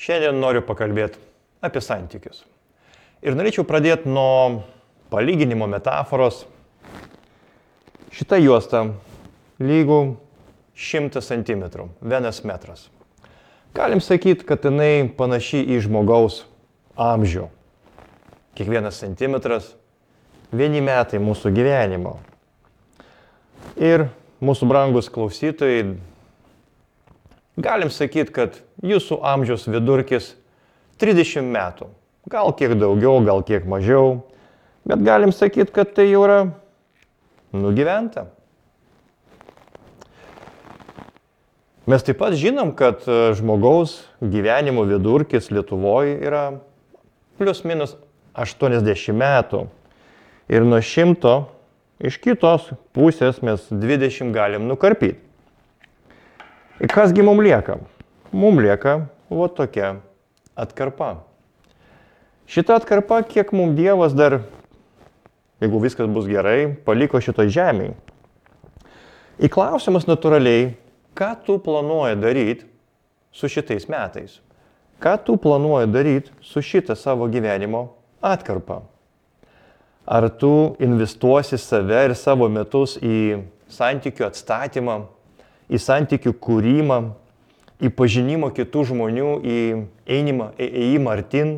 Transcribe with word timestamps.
Šiandien 0.00 0.38
noriu 0.40 0.62
pakalbėti 0.64 1.20
apie 1.60 1.82
santykius. 1.84 2.44
Ir 3.20 3.34
norėčiau 3.36 3.66
pradėti 3.68 4.08
nuo 4.08 4.62
palyginimo 5.12 5.66
metaforos. 5.68 6.46
Šita 8.16 8.38
juosta 8.40 8.86
lygų 9.60 10.00
100 10.72 11.20
cm, 11.20 11.66
vienas 12.00 12.40
metras. 12.48 12.86
Galim 13.76 14.00
sakyti, 14.00 14.46
kad 14.48 14.64
jinai 14.64 15.04
panaši 15.18 15.60
į 15.68 15.82
žmogaus 15.84 16.46
amžių. 16.96 17.50
Kiekvienas 18.56 19.04
centimetras- 19.04 19.74
vieni 20.58 20.80
metai 20.80 21.20
mūsų 21.20 21.52
gyvenimo. 21.52 22.16
Ir 23.76 24.08
mūsų 24.40 24.66
brangus 24.66 25.12
klausytojai, 25.12 25.98
galim 27.58 27.90
sakyti, 27.90 28.32
kad 28.34 28.58
jūsų 28.84 29.20
amžiaus 29.26 29.66
vidurkis 29.70 30.34
30 31.00 31.48
metų. 31.50 31.88
Gal 32.30 32.52
kiek 32.54 32.76
daugiau, 32.78 33.18
gal 33.24 33.42
kiek 33.46 33.64
mažiau. 33.68 34.20
Bet 34.84 35.02
galim 35.04 35.32
sakyti, 35.32 35.72
kad 35.72 35.94
tai 35.96 36.10
jau 36.10 36.24
yra 36.26 36.40
nugyventa. 37.52 38.28
Mes 41.90 42.04
taip 42.06 42.20
pat 42.20 42.36
žinom, 42.38 42.74
kad 42.76 43.02
e, 43.08 43.32
žmogaus 43.34 43.96
gyvenimo 44.22 44.84
vidurkis 44.86 45.48
Lietuvoje 45.50 46.18
yra 46.22 46.44
plius 47.40 47.64
minus 47.66 47.96
80 48.36 49.16
metų. 49.16 49.64
Ir 50.52 50.66
nuo 50.68 50.78
100 50.84 51.32
iš 52.06 52.20
kitos 52.22 52.68
pusės 52.94 53.40
mes 53.42 53.64
20 53.72 54.30
galim 54.36 54.68
nukarpyti. 54.70 55.18
Kasgi 56.88 57.22
mums 57.22 57.42
lieka? 57.44 57.76
Mums 58.32 58.62
lieka 58.62 58.94
va 59.28 59.48
tokia 59.52 59.98
atkarpa. 60.56 61.18
Šita 62.48 62.78
atkarpa, 62.80 63.20
kiek 63.22 63.52
mums 63.52 63.76
Dievas 63.76 64.14
dar, 64.16 64.38
jeigu 65.60 65.80
viskas 65.82 66.08
bus 66.08 66.24
gerai, 66.24 66.72
paliko 66.86 67.20
šito 67.20 67.44
žemėje. 67.44 67.92
Į 69.44 69.52
klausimus 69.52 70.08
natūraliai, 70.08 70.72
ką 71.12 71.30
tu 71.44 71.58
planuoji 71.60 72.16
daryti 72.16 72.66
su 73.32 73.52
šitais 73.52 73.84
metais? 73.92 74.40
Ką 75.00 75.18
tu 75.20 75.36
planuoji 75.36 75.92
daryti 75.92 76.32
su 76.40 76.64
šitą 76.64 76.96
savo 76.96 77.28
gyvenimo 77.28 77.90
atkarpą? 78.24 78.80
Ar 80.08 80.30
tu 80.32 80.74
investuosi 80.80 81.60
save 81.60 82.06
ir 82.08 82.16
savo 82.16 82.48
metus 82.48 82.96
į 83.04 83.44
santykių 83.68 84.30
atstatymą, 84.32 85.02
į 85.70 85.78
santykių 85.78 86.34
kūrimą, 86.42 87.00
į 87.80 87.90
pažinimo 87.96 88.50
kitų 88.52 88.84
žmonių, 88.90 89.30
į 89.40 89.58
einimą, 90.10 90.50
ėjimą 90.60 91.14
artin? 91.14 91.52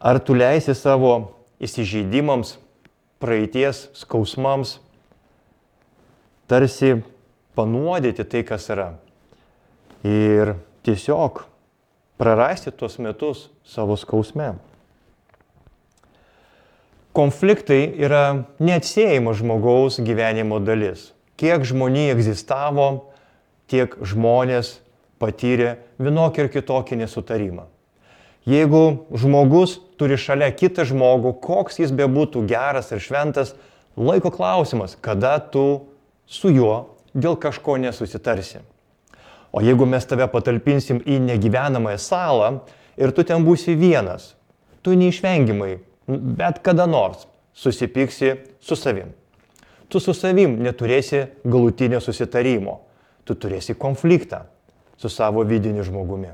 Ar 0.00 0.20
tu 0.22 0.36
leisi 0.36 0.74
savo 0.76 1.32
įsižeidimams, 1.60 2.54
praeities 3.20 3.88
skausmams, 4.00 4.78
tarsi 6.48 7.02
panuodyti 7.54 8.24
tai, 8.24 8.42
kas 8.48 8.70
yra. 8.72 8.94
Ir 10.06 10.54
tiesiog 10.86 11.44
prarasti 12.20 12.72
tuos 12.72 12.96
metus 12.98 13.48
savo 13.68 13.98
skausme. 14.00 14.54
Konfliktai 17.12 17.90
yra 18.00 18.46
neatsiejama 18.62 19.34
žmogaus 19.36 19.98
gyvenimo 20.00 20.60
dalis. 20.62 21.10
Kiek 21.40 21.64
žmonių 21.64 22.10
egzistavo, 22.12 22.88
tiek 23.70 23.94
žmonės 24.04 24.78
patyrė 25.20 25.78
vienokį 26.00 26.44
ir 26.44 26.50
kitokį 26.52 26.98
nesutarimą. 27.00 27.66
Jeigu 28.48 29.06
žmogus 29.20 29.78
turi 30.00 30.16
šalia 30.20 30.48
kitą 30.56 30.86
žmogų, 30.88 31.34
koks 31.44 31.78
jis 31.82 31.92
bebūtų 31.92 32.46
geras 32.48 32.88
ir 32.92 33.02
šventas, 33.04 33.54
laiko 34.00 34.32
klausimas, 34.32 34.96
kada 35.00 35.36
tu 35.40 35.86
su 36.26 36.52
juo 36.52 36.96
dėl 37.12 37.36
kažko 37.40 37.76
nesusitarsi. 37.82 38.62
O 39.52 39.60
jeigu 39.64 39.86
mes 39.86 40.06
tave 40.06 40.28
patalpinsim 40.30 41.02
į 41.04 41.18
negyvenamąją 41.26 42.00
salą 42.00 42.50
ir 42.96 43.12
tu 43.12 43.26
ten 43.26 43.44
būsi 43.44 43.74
vienas, 43.76 44.34
tu 44.80 44.94
neišvengiamai, 44.96 45.78
bet 46.08 46.62
kada 46.64 46.86
nors 46.88 47.26
susipyksi 47.52 48.36
su 48.62 48.78
savim. 48.78 49.10
Tu 49.90 49.98
su 49.98 50.14
savim 50.14 50.54
neturėsi 50.62 51.24
galutinio 51.42 51.98
susitarimo, 52.02 52.78
tu 53.26 53.34
turėsi 53.34 53.74
konfliktą 53.74 54.44
su 55.00 55.10
savo 55.10 55.42
vidiniu 55.42 55.82
žmogumi. 55.86 56.30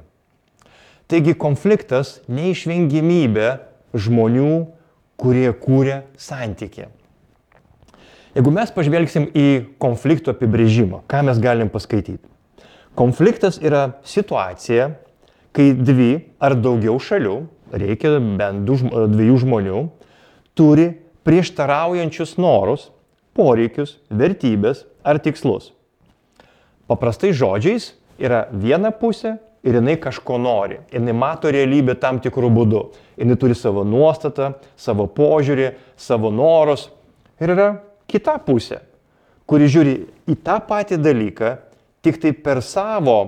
Taigi 1.07 1.37
konfliktas 1.39 2.19
neišvengiamybė 2.29 3.49
žmonių, 3.95 4.53
kurie 5.17 5.49
kūrė 5.57 6.03
santykį. 6.21 6.89
Jeigu 8.37 8.53
mes 8.53 8.73
pažvelgsim 8.75 9.31
į 9.33 9.47
konflikto 9.81 10.35
apibrėžimą, 10.35 11.07
ką 11.09 11.23
mes 11.25 11.39
galim 11.41 11.71
paskaityti? 11.73 12.27
Konfliktas 12.97 13.57
yra 13.63 13.95
situacija, 14.05 14.91
kai 15.57 15.71
dvi 15.73 16.11
ar 16.43 16.57
daugiau 16.59 16.99
šalių, 17.01 17.39
reikia 17.73 18.19
bent 18.21 18.67
du, 18.69 18.77
dviejų 18.83 19.39
žmonių, 19.47 19.81
turi 20.59 20.91
prieštaraujančius 21.25 22.37
norus, 22.41 22.91
poreikius, 23.37 23.99
vertybės 24.11 24.85
ar 25.05 25.21
tikslus. 25.23 25.71
Paprastai 26.87 27.33
žodžiais 27.37 27.93
yra 28.19 28.47
viena 28.53 28.93
pusė 28.95 29.37
ir 29.67 29.79
jinai 29.81 29.97
kažko 30.01 30.39
nori. 30.39 30.79
Jinai 30.95 31.15
mato 31.17 31.51
realybę 31.53 31.97
tam 31.99 32.21
tikrų 32.23 32.51
būdų. 32.55 32.83
Jinai 33.19 33.37
turi 33.41 33.57
savo 33.59 33.83
nuostatą, 33.87 34.53
savo 34.79 35.09
požiūrį, 35.11 35.73
savo 35.99 36.31
norus. 36.31 36.89
Ir 37.43 37.53
yra 37.57 37.71
kita 38.09 38.37
pusė, 38.47 38.81
kuri 39.47 39.67
žiūri 39.71 39.97
į 40.31 40.39
tą 40.47 40.61
patį 40.69 41.01
dalyką, 41.03 41.57
tik 42.07 42.21
tai 42.23 42.33
per 42.33 42.63
savo 42.63 43.19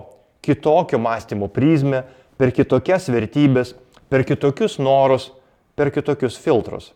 kitokio 0.44 1.00
mąstymo 1.02 1.50
prizmę, 1.50 2.04
per 2.38 2.54
kitokias 2.54 3.10
vertybės, 3.10 3.75
per 4.08 4.22
kitokius 4.25 4.78
norus, 4.78 5.32
per 5.75 5.90
kitokius 5.94 6.38
filtrus. 6.38 6.92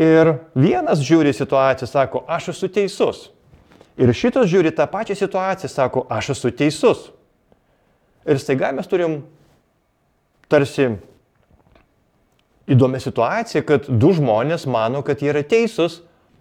Ir 0.00 0.32
vienas 0.56 1.02
žiūri 1.04 1.34
situaciją, 1.36 1.88
sako, 1.90 2.24
aš 2.30 2.54
esu 2.54 2.70
teisus. 2.72 3.26
Ir 4.00 4.12
šitas 4.16 4.48
žiūri 4.48 4.72
tą 4.72 4.86
pačią 4.88 5.18
situaciją, 5.18 5.68
sako, 5.68 6.06
aš 6.08 6.32
esu 6.36 6.52
teisus. 6.56 7.10
Ir 8.24 8.40
staiga 8.40 8.70
mes 8.72 8.88
turim 8.88 9.20
tarsi 10.48 10.94
įdomią 12.70 13.00
situaciją, 13.02 13.64
kad 13.66 13.90
du 13.90 14.14
žmonės 14.16 14.64
mano, 14.70 15.02
kad 15.04 15.20
jie 15.20 15.32
yra 15.34 15.44
teisūs, 15.44 16.00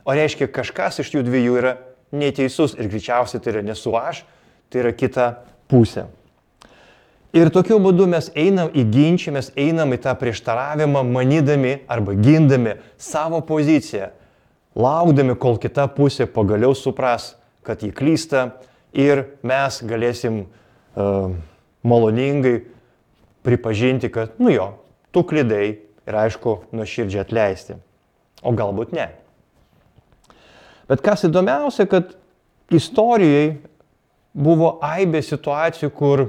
O 0.10 0.14
reiškia, 0.18 0.48
kažkas 0.50 1.04
iš 1.04 1.12
jų 1.14 1.22
dviejų 1.28 1.58
yra 1.60 1.76
neteisus 2.16 2.76
ir 2.80 2.88
greičiausiai 2.90 3.42
tai 3.44 3.52
yra 3.54 3.62
nesu 3.66 3.92
aš, 3.94 4.24
tai 4.72 4.82
yra 4.82 4.94
kita 4.98 5.28
pusė. 5.70 6.08
Ir 7.36 7.52
tokiu 7.54 7.78
būdu 7.78 8.08
mes 8.10 8.32
einam 8.34 8.72
į 8.74 8.88
ginčį, 8.90 9.34
mes 9.36 9.52
einam 9.60 9.94
į 9.94 10.00
tą 10.02 10.16
prieštaravimą, 10.18 11.04
manydami 11.06 11.76
arba 11.86 12.16
gindami 12.18 12.74
savo 12.98 13.44
poziciją, 13.46 14.10
laukdami, 14.74 15.36
kol 15.38 15.60
kita 15.62 15.86
pusė 15.94 16.26
pagaliau 16.26 16.74
supras, 16.74 17.36
kad 17.62 17.86
jį 17.86 17.92
klysta 17.94 18.48
ir 18.98 19.28
mes 19.46 19.78
galėsim 19.86 20.42
uh, 20.42 21.30
maloningai 21.86 22.64
pripažinti, 23.46 24.10
kad, 24.10 24.34
nu 24.42 24.50
jo, 24.50 24.72
tu 25.14 25.22
klydai 25.22 25.68
ir 26.10 26.18
aišku, 26.18 26.64
nuoširdžiai 26.74 27.22
atleisti. 27.22 27.78
O 28.42 28.56
galbūt 28.58 28.96
ne. 28.98 29.06
Bet 30.90 31.06
kas 31.06 31.28
įdomiausia, 31.28 31.86
kad 31.86 32.16
istorijai 32.74 33.60
buvo 34.34 34.80
aibė 34.82 35.22
situacijų, 35.22 35.94
kur 35.94 36.26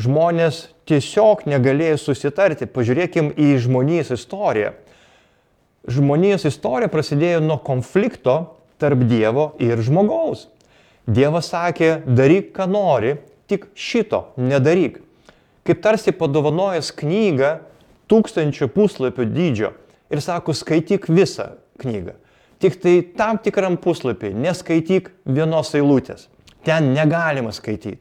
žmonės 0.00 0.68
tiesiog 0.88 1.44
negalėjo 1.48 1.98
susitarti. 2.02 2.66
Pažiūrėkim 2.70 3.32
į 3.36 3.54
žmonijos 3.64 4.14
istoriją. 4.16 4.74
Žmonijos 5.84 6.46
istorija 6.48 6.88
prasidėjo 6.88 7.42
nuo 7.44 7.58
konflikto 7.62 8.56
tarp 8.80 9.04
Dievo 9.08 9.52
ir 9.62 9.80
žmogaus. 9.84 10.48
Dievas 11.04 11.50
sakė, 11.52 11.98
daryk, 12.06 12.54
ką 12.56 12.66
nori, 12.70 13.18
tik 13.50 13.68
šito 13.76 14.30
nedaryk. 14.40 15.02
Kaip 15.64 15.80
tarsi 15.84 16.12
padovanojęs 16.16 16.90
knygą 16.96 17.58
tūkstančio 18.08 18.68
puslapio 18.72 19.26
dydžio 19.28 19.74
ir 20.12 20.22
sako, 20.24 20.56
skaityk 20.56 21.08
visą 21.12 21.54
knygą. 21.80 22.16
Tik 22.60 22.78
tai 22.80 22.94
tam 23.16 23.38
tikram 23.44 23.76
puslapį 23.80 24.32
neskaityk 24.36 25.10
vienos 25.28 25.74
eilutės. 25.76 26.28
Ten 26.64 26.94
negalima 26.96 27.52
skaityti. 27.52 28.00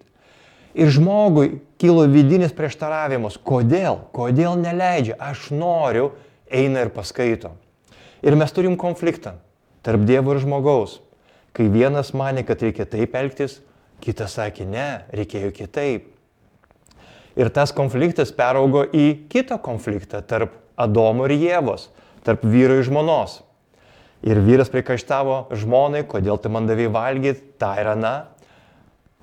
Ir 0.80 0.90
žmogui 0.90 1.60
kilo 1.84 2.06
vidinis 2.08 2.56
prieštaravimas. 2.56 3.36
Kodėl? 3.44 4.06
Kodėl 4.16 4.56
neleidžia? 4.56 5.18
Aš 5.20 5.50
noriu, 5.52 6.14
eina 6.48 6.86
ir 6.86 6.94
paskaito. 6.96 7.52
Ir 8.24 8.38
mes 8.40 8.56
turim 8.56 8.78
konfliktą 8.80 9.36
tarp 9.84 10.06
Dievo 10.08 10.32
ir 10.32 10.40
žmogaus. 10.40 11.02
Kai 11.52 11.68
vienas 11.68 12.14
mane, 12.16 12.46
kad 12.48 12.64
reikia 12.64 12.88
taip 12.88 13.18
elgtis, 13.20 13.60
kitas 14.00 14.38
sakė, 14.40 14.64
ne, 14.64 15.04
reikėjo 15.12 15.52
kitaip. 15.58 16.08
Ir 17.36 17.52
tas 17.52 17.74
konfliktas 17.76 18.32
peraugo 18.32 18.86
į 18.88 19.28
kitą 19.28 19.60
konfliktą 19.60 20.24
tarp 20.24 20.56
Adomo 20.80 21.28
ir 21.28 21.36
Jėvos, 21.36 21.90
tarp 22.24 22.46
vyro 22.48 22.80
ir 22.80 22.88
žmonos. 22.88 23.42
Ir 24.24 24.40
vyras 24.40 24.72
prikaištavo 24.72 25.50
žmonai, 25.52 26.06
kodėl 26.08 26.40
tu 26.40 26.48
man 26.48 26.70
davai 26.70 26.88
valgyti, 26.88 27.44
tą 27.60 27.74
ir 27.82 27.92
aną. 27.92 28.14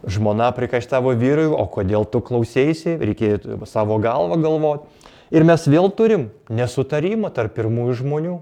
Žmona 0.09 0.49
prikaištavo 0.57 1.13
vyrui, 1.21 1.51
o 1.53 1.67
kodėl 1.69 2.07
tu 2.09 2.23
klausėsi, 2.25 2.97
reikėjo 3.01 3.59
savo 3.69 3.99
galvą 4.01 4.39
galvoti. 4.41 5.11
Ir 5.31 5.45
mes 5.47 5.67
vėl 5.69 5.91
turim 5.95 6.31
nesutarimą 6.49 7.31
tarp 7.35 7.55
pirmųjų 7.59 7.99
žmonių. 8.01 8.39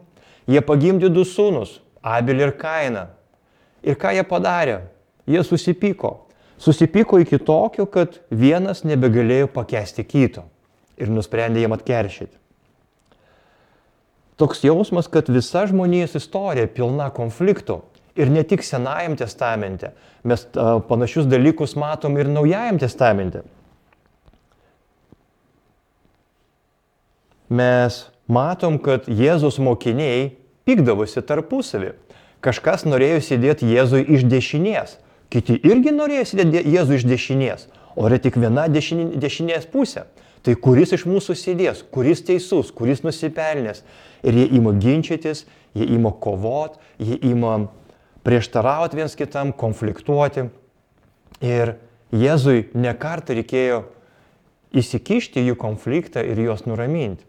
Jie 0.49 0.63
pagimdė 0.65 1.11
du 1.13 1.27
sūnus- 1.27 1.81
Abelį 2.17 2.47
ir 2.47 2.53
Kainą. 2.57 3.07
Ir 3.83 3.95
ką 3.95 4.15
jie 4.15 4.25
padarė? 4.25 4.81
Jie 5.27 5.43
susipyko. 5.45 6.21
Susipyko 6.59 7.21
iki 7.21 7.39
tokio, 7.39 7.87
kad 7.87 8.19
vienas 8.31 8.83
nebegalėjo 8.83 9.49
pakesti 9.53 10.05
kito. 10.05 10.45
Ir 10.97 11.09
nusprendė 11.09 11.61
jam 11.61 11.73
atkeršyti 11.73 12.39
toks 14.39 14.63
jausmas, 14.65 15.09
kad 15.11 15.29
visa 15.29 15.67
žmonijos 15.67 16.15
istorija 16.19 16.71
pilna 16.71 17.11
konfliktų. 17.15 17.81
Ir 18.19 18.33
ne 18.35 18.43
tik 18.43 18.65
Senajam 18.67 19.15
testamente, 19.19 19.93
mes 20.27 20.43
panašius 20.89 21.29
dalykus 21.31 21.77
matom 21.79 22.19
ir 22.19 22.27
Naujajam 22.27 22.81
testamente. 22.83 23.45
Mes 27.49 28.03
matom, 28.29 28.77
kad 28.83 29.07
Jėzus 29.09 29.57
mokiniai 29.63 30.33
pykdavosi 30.69 31.23
tarpusavį. 31.25 31.95
Kažkas 32.45 32.85
norėjo 32.87 33.23
sėdėti 33.25 33.71
Jėzui 33.71 34.03
iš 34.15 34.27
dešinės, 34.29 34.99
kiti 35.33 35.57
irgi 35.67 35.95
norėjo 35.95 36.27
sėdėti 36.33 36.75
Jėzui 36.75 36.99
iš 37.01 37.07
dešinės, 37.09 37.69
o 37.97 38.05
yra 38.11 38.19
tik 38.23 38.37
viena 38.39 38.67
dešinės 38.71 39.71
pusė. 39.73 40.05
Tai 40.47 40.55
kuris 40.63 40.93
iš 40.95 41.03
mūsų 41.09 41.35
sėdės, 41.35 41.81
kuris 41.91 42.23
teisus, 42.27 42.71
kuris 42.71 43.03
nusipelnęs. 43.03 43.83
Ir 44.23 44.37
jie 44.39 44.47
ima 44.61 44.71
ginčytis, 44.79 45.47
jie 45.75 45.89
ima 45.97 46.13
kovot, 46.15 46.79
jie 47.03 47.19
ima 47.27 47.67
prieštarauti 48.29 48.99
viens 48.99 49.15
kitam, 49.17 49.55
konfliktuoti. 49.57 50.51
Ir 51.41 51.79
Jėzui 52.13 52.67
nekartą 52.77 53.37
reikėjo 53.39 53.87
įsikišti 54.77 55.47
jų 55.47 55.57
konfliktą 55.61 56.21
ir 56.25 56.41
juos 56.45 56.67
nuraminti. 56.69 57.25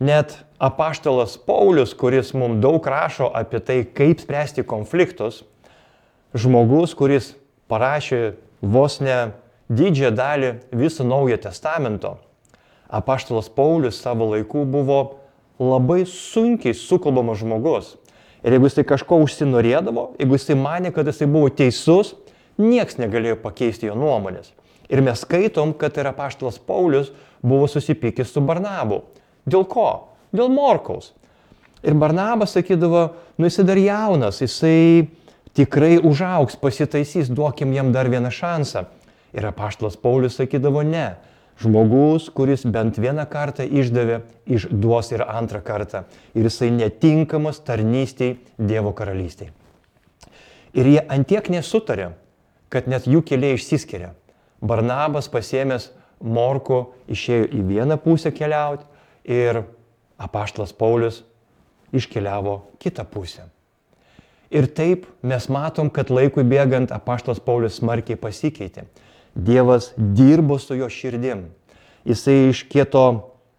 Net 0.00 0.38
apaštalas 0.56 1.36
Paulius, 1.44 1.92
kuris 1.92 2.32
mums 2.32 2.62
daug 2.64 2.84
rašo 2.88 3.28
apie 3.36 3.60
tai, 3.60 3.78
kaip 3.84 4.22
spręsti 4.24 4.64
konfliktus, 4.64 5.42
žmogus, 6.32 6.96
kuris 6.96 7.34
parašė 7.68 8.38
vos 8.64 8.96
ne 9.04 9.34
didžiąją 9.68 10.14
dalį 10.16 10.54
viso 10.72 11.04
Naujo 11.04 11.36
Testamento, 11.36 12.16
apaštalas 12.88 13.52
Paulius 13.52 14.00
savo 14.00 14.32
laiku 14.32 14.64
buvo 14.64 15.02
labai 15.60 16.06
sunkiai 16.08 16.72
sukalbamas 16.72 17.44
žmogus. 17.44 17.98
Ir 18.44 18.56
jeigu 18.56 18.70
jisai 18.70 18.86
kažko 18.88 19.20
užsinorėdavo, 19.24 20.06
jeigu 20.20 20.38
jisai 20.38 20.56
mane, 20.56 20.92
kad 20.94 21.08
jisai 21.08 21.28
buvo 21.28 21.50
teisus, 21.52 22.14
nieks 22.60 22.96
negalėjo 23.00 23.36
pakeisti 23.42 23.90
jo 23.90 23.96
nuomonės. 23.98 24.52
Ir 24.90 25.02
mes 25.06 25.22
skaitom, 25.22 25.74
kad 25.78 25.98
yra 26.00 26.12
paštalas 26.16 26.58
Paulius 26.58 27.12
buvo 27.42 27.68
susipykęs 27.70 28.32
su 28.34 28.42
Barnabu. 28.44 29.04
Dėl 29.48 29.66
ko? 29.68 29.88
Dėl 30.34 30.50
Morkaus. 30.52 31.12
Ir 31.84 31.96
Barnabas 31.96 32.52
sakydavo, 32.56 33.06
nu 33.40 33.48
jisai 33.48 33.64
dar 33.68 33.80
jaunas, 33.80 34.40
jisai 34.42 35.08
tikrai 35.56 35.96
užauks, 36.04 36.58
pasitaisys, 36.60 37.30
duokim 37.32 37.72
jam 37.76 37.92
dar 37.94 38.10
vieną 38.12 38.32
šansą. 38.34 38.84
Ir 39.36 39.46
apaštalas 39.46 39.96
Paulius 40.00 40.36
sakydavo, 40.40 40.82
ne, 40.84 41.14
Žmogus, 41.60 42.30
kuris 42.32 42.64
bent 42.64 42.96
vieną 42.96 43.26
kartą 43.28 43.66
išdavė, 43.68 44.22
išduos 44.48 45.10
ir 45.12 45.26
antrą 45.26 45.60
kartą. 45.60 46.06
Ir 46.32 46.48
jisai 46.48 46.70
netinkamas 46.72 47.60
tarnystėj 47.66 48.38
Dievo 48.56 48.94
karalystėje. 48.96 49.52
Ir 50.72 50.88
jie 50.88 51.02
antiek 51.10 51.50
nesutarė, 51.52 52.14
kad 52.72 52.88
net 52.88 53.08
jų 53.10 53.20
keliai 53.26 53.58
išsiskiria. 53.58 54.14
Barnabas 54.60 55.28
pasėmęs 55.32 55.90
Morku 56.20 56.90
išėjo 57.08 57.48
į 57.56 57.62
vieną 57.68 57.96
pusę 58.00 58.32
keliauti 58.32 58.84
ir 59.24 59.62
apaštlas 60.20 60.72
Paulius 60.76 61.22
iškeliavo 61.96 62.60
kitą 62.80 63.06
pusę. 63.08 63.48
Ir 64.50 64.66
taip 64.66 65.06
mes 65.22 65.46
matom, 65.48 65.90
kad 65.90 66.10
laikui 66.10 66.44
bėgant 66.44 66.92
apaštlas 66.92 67.40
Paulius 67.40 67.78
smarkiai 67.80 68.18
pasikeitė. 68.18 68.84
Dievas 69.34 69.92
dirbo 69.96 70.58
su 70.58 70.74
jo 70.76 70.88
širdim. 70.90 71.46
Jisai 72.04 72.50
iš 72.50 72.64
kieto 72.70 73.04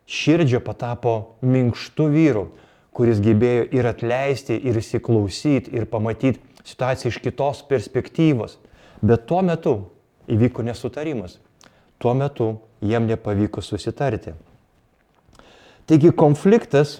širdžio 0.09 0.59
patapo 0.65 1.37
minkštų 1.45 2.07
vyrų, 2.11 2.45
kuris 2.91 3.21
gebėjo 3.23 3.67
ir 3.71 3.87
atleisti, 3.87 4.57
ir 4.57 4.79
įsiklausyti, 4.81 5.71
ir 5.77 5.87
pamatyti 5.89 6.41
situaciją 6.67 7.11
iš 7.13 7.19
kitos 7.23 7.63
perspektyvos. 7.69 8.57
Bet 9.01 9.25
tuo 9.29 9.41
metu 9.45 9.75
įvyko 10.29 10.65
nesutarimas. 10.65 11.39
Tuo 12.01 12.13
metu 12.17 12.55
jiem 12.81 13.07
nepavyko 13.09 13.61
susitarti. 13.61 14.33
Taigi 15.87 16.11
konfliktas 16.11 16.99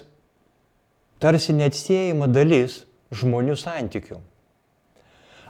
tarsi 1.22 1.54
neatsiejama 1.54 2.26
dalis 2.30 2.82
žmonių 3.14 3.54
santykių. 3.58 4.18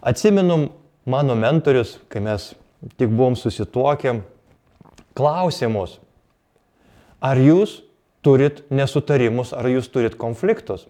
Atsimenu 0.02 0.72
mano 1.06 1.36
mentorius, 1.38 1.96
kai 2.10 2.20
mes 2.24 2.52
tik 2.96 3.10
buvom 3.10 3.36
susituokę, 3.38 4.20
klausimus. 5.18 5.98
Ar 7.22 7.38
jūs 7.38 7.80
turit 8.24 8.64
nesutarimus, 8.70 9.52
ar 9.54 9.68
jūs 9.70 9.90
turit 9.92 10.16
konfliktus? 10.18 10.88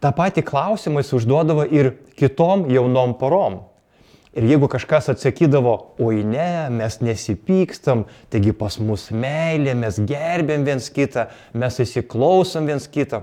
Ta 0.00 0.12
pati 0.12 0.44
klausimą 0.44 1.00
jis 1.02 1.14
užduodavo 1.16 1.64
ir 1.72 1.94
kitom 2.18 2.68
jaunom 2.70 3.16
porom. 3.18 3.64
Ir 4.36 4.44
jeigu 4.44 4.68
kažkas 4.68 5.08
atsakydavo, 5.14 5.72
oi 6.04 6.20
ne, 6.20 6.68
mes 6.68 6.98
nesipykstam, 7.00 8.04
taigi 8.28 8.52
pas 8.52 8.76
mus 8.76 9.08
meilė, 9.08 9.72
mes 9.72 9.96
gerbėm 9.96 10.66
viens 10.66 10.90
kitą, 10.92 11.30
mes 11.56 11.80
įsiklausom 11.80 12.68
viens 12.68 12.84
kitą, 12.84 13.22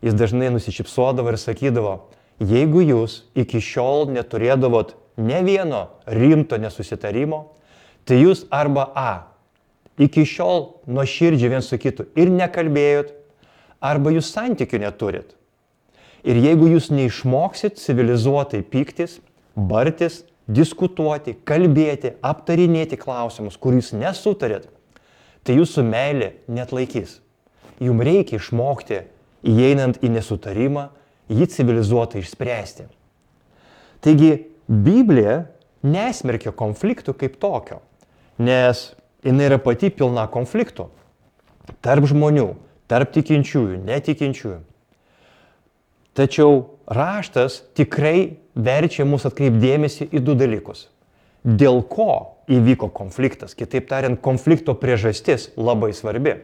jis 0.00 0.16
dažnai 0.16 0.48
nusišypsodavo 0.54 1.34
ir 1.34 1.36
sakydavo, 1.42 1.92
jeigu 2.40 2.80
jūs 2.88 3.18
iki 3.36 3.60
šiol 3.60 4.08
neturėdavot 4.16 4.96
ne 5.16 5.42
vieno 5.46 5.86
rimto 6.06 6.58
nesusitarimo, 6.60 7.44
tai 8.04 8.20
jūs 8.22 8.44
arba 8.52 8.90
A, 8.94 9.12
iki 9.98 10.24
šiol 10.26 10.66
nuoširdžiai 10.90 11.52
viens 11.52 11.70
su 11.70 11.78
kitu 11.78 12.08
ir 12.18 12.32
nekalbėjot, 12.32 13.12
arba 13.84 14.12
jūs 14.14 14.32
santykių 14.34 14.82
neturit. 14.82 15.34
Ir 16.24 16.40
jeigu 16.40 16.70
jūs 16.72 16.88
neišmoksit 16.92 17.76
civilizuotai 17.76 18.62
pyktis, 18.64 19.18
bartis, 19.54 20.22
diskutuoti, 20.48 21.36
kalbėti, 21.44 22.14
aptarinėti 22.24 22.98
klausimus, 23.00 23.58
kur 23.60 23.76
jūs 23.76 23.92
nesutarėt, 23.96 24.66
tai 25.44 25.58
jūsų 25.58 25.84
meilė 25.84 26.32
net 26.48 26.72
laikys. 26.72 27.18
Jums 27.82 28.06
reikia 28.06 28.38
išmokti, 28.38 29.02
įeinant 29.44 30.00
į 30.04 30.14
nesutarimą, 30.14 30.88
jį 31.28 31.48
civilizuotai 31.52 32.22
išspręsti. 32.22 32.86
Taigi 34.04 34.32
Biblija 34.68 35.44
nesmerkia 35.84 36.54
konfliktų 36.56 37.14
kaip 37.20 37.36
tokio, 37.40 37.80
nes 38.40 38.92
jinai 39.24 39.48
yra 39.50 39.58
pati 39.60 39.90
pilna 39.92 40.26
konfliktų 40.32 40.88
tarp 41.84 42.06
žmonių, 42.08 42.54
tarp 42.88 43.12
tikinčiųjų, 43.14 43.80
netikinčiųjų. 43.84 44.60
Tačiau 46.14 46.58
raštas 46.86 47.62
tikrai 47.74 48.38
verčia 48.54 49.06
mus 49.08 49.24
atkreipdėmėsi 49.26 50.06
į 50.12 50.22
du 50.22 50.36
dalykus. 50.38 50.88
Dėl 51.44 51.82
ko 51.90 52.40
įvyko 52.48 52.88
konfliktas, 52.94 53.56
kitaip 53.56 53.88
tariant, 53.90 54.20
konflikto 54.22 54.76
priežastis 54.78 55.50
labai 55.56 55.92
svarbi. 55.96 56.38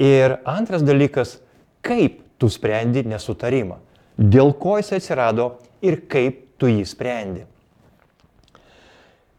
Ir 0.00 0.40
antras 0.48 0.84
dalykas, 0.84 1.38
kaip 1.84 2.20
tu 2.40 2.48
sprendi 2.52 3.04
nesutarimą. 3.08 3.78
Dėl 4.20 4.52
ko 4.60 4.76
jis 4.80 4.92
atsirado 4.98 5.54
ir 5.84 6.02
kaip 6.10 6.49
tu 6.60 6.68
jį 6.68 6.84
sprendi. 6.88 7.46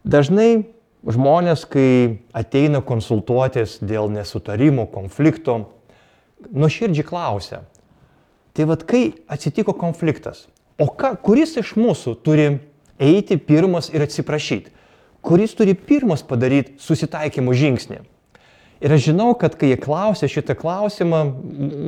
Dažnai 0.01 0.63
žmonės, 1.05 1.65
kai 1.69 2.21
ateina 2.33 2.81
konsultuotis 2.85 3.77
dėl 3.85 4.09
nesutarimo, 4.13 4.87
konflikto, 4.89 5.59
nuoširdžiai 6.49 7.05
klausia, 7.05 7.61
tai 8.57 8.65
vad 8.69 8.85
kai 8.89 9.11
atsitiko 9.31 9.75
konfliktas, 9.77 10.47
o 10.81 10.89
ką, 10.89 11.13
kuris 11.21 11.55
iš 11.61 11.75
mūsų 11.77 12.17
turi 12.25 12.47
eiti 13.01 13.37
pirmas 13.37 13.91
ir 13.93 14.05
atsiprašyti, 14.05 14.73
kuris 15.21 15.53
turi 15.57 15.77
pirmas 15.77 16.25
padaryti 16.25 16.77
susitaikymo 16.81 17.53
žingsnį. 17.53 18.01
Ir 18.81 18.93
aš 18.95 19.11
žinau, 19.11 19.35
kad 19.37 19.53
kai 19.61 19.69
jie 19.69 19.77
klausia 19.77 20.29
šitą 20.29 20.55
klausimą, 20.57 21.21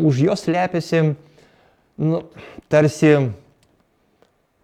už 0.06 0.20
jos 0.28 0.46
lepiasi 0.46 1.16
nu, 1.98 2.20
tarsi 2.70 3.16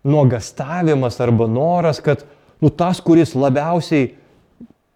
nuogastavimas 0.03 1.19
arba 1.21 1.47
noras, 1.47 1.99
kad 1.99 2.23
nu, 2.61 2.69
tas, 2.69 3.01
kuris 3.03 3.35
labiausiai 3.35 4.13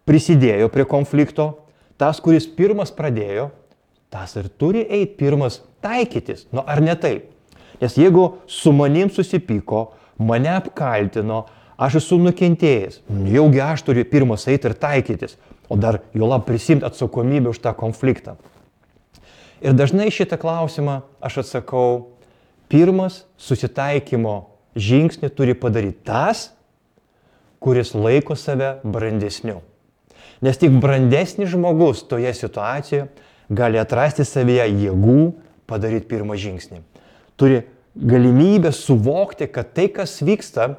prisidėjo 0.08 0.68
prie 0.72 0.86
konflikto, 0.88 1.50
tas, 2.00 2.20
kuris 2.20 2.46
pirmas 2.48 2.92
pradėjo, 2.94 3.50
tas 4.12 4.36
ir 4.38 4.48
turi 4.48 4.84
eiti 4.84 5.18
pirmas 5.20 5.60
taikytis. 5.84 6.46
Nu 6.52 6.64
ar 6.66 6.82
ne 6.84 6.94
taip? 6.96 7.30
Nes 7.80 7.96
jeigu 7.98 8.38
su 8.46 8.72
manim 8.72 9.10
susipyko, 9.10 9.88
mane 10.22 10.52
apkaltino, 10.54 11.44
aš 11.76 11.98
esu 12.02 12.20
nukentėjęs, 12.22 13.00
jaugi 13.34 13.60
aš 13.64 13.82
turiu 13.88 14.06
pirmas 14.08 14.46
eiti 14.48 14.70
ir 14.70 14.76
taikytis, 14.78 15.36
o 15.68 15.76
dar 15.80 16.02
jo 16.14 16.28
lab 16.30 16.46
prisimti 16.46 16.86
atsakomybę 16.86 17.50
už 17.50 17.60
tą 17.64 17.74
konfliktą. 17.76 18.36
Ir 19.64 19.74
dažnai 19.74 20.10
šitą 20.12 20.38
klausimą 20.38 21.00
aš 21.24 21.40
atsakau, 21.42 22.14
pirmas 22.68 23.24
susitaikymo 23.40 24.53
žingsnį 24.76 25.30
turi 25.34 25.54
padaryti 25.58 26.04
tas, 26.06 26.48
kuris 27.62 27.94
laiko 27.96 28.36
save 28.36 28.76
brandesniu. 28.84 29.62
Nes 30.44 30.58
tik 30.60 30.74
brandesnis 30.82 31.52
žmogus 31.54 32.02
toje 32.08 32.32
situacijoje 32.36 33.06
gali 33.48 33.80
atrasti 33.80 34.26
savyje 34.26 34.66
jėgų 34.68 35.20
padaryti 35.70 36.10
pirmą 36.10 36.36
žingsnį. 36.40 36.82
Turi 37.40 37.62
galimybę 37.94 38.72
suvokti, 38.74 39.48
kad 39.48 39.72
tai, 39.76 39.86
kas 39.92 40.18
vyksta, 40.24 40.74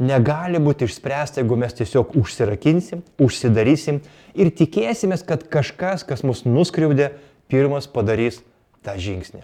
negali 0.00 0.60
būti 0.62 0.86
išspręsta, 0.88 1.42
jeigu 1.42 1.58
mes 1.60 1.74
tiesiog 1.76 2.14
užsirakinsim, 2.20 3.02
užsidarysim 3.20 4.00
ir 4.34 4.52
tikėsimės, 4.56 5.24
kad 5.26 5.44
kažkas, 5.52 6.04
kas 6.06 6.24
mus 6.26 6.44
nuskriaudė, 6.46 7.12
pirmas 7.50 7.88
padarys 7.90 8.40
tą 8.86 8.96
žingsnį. 9.00 9.42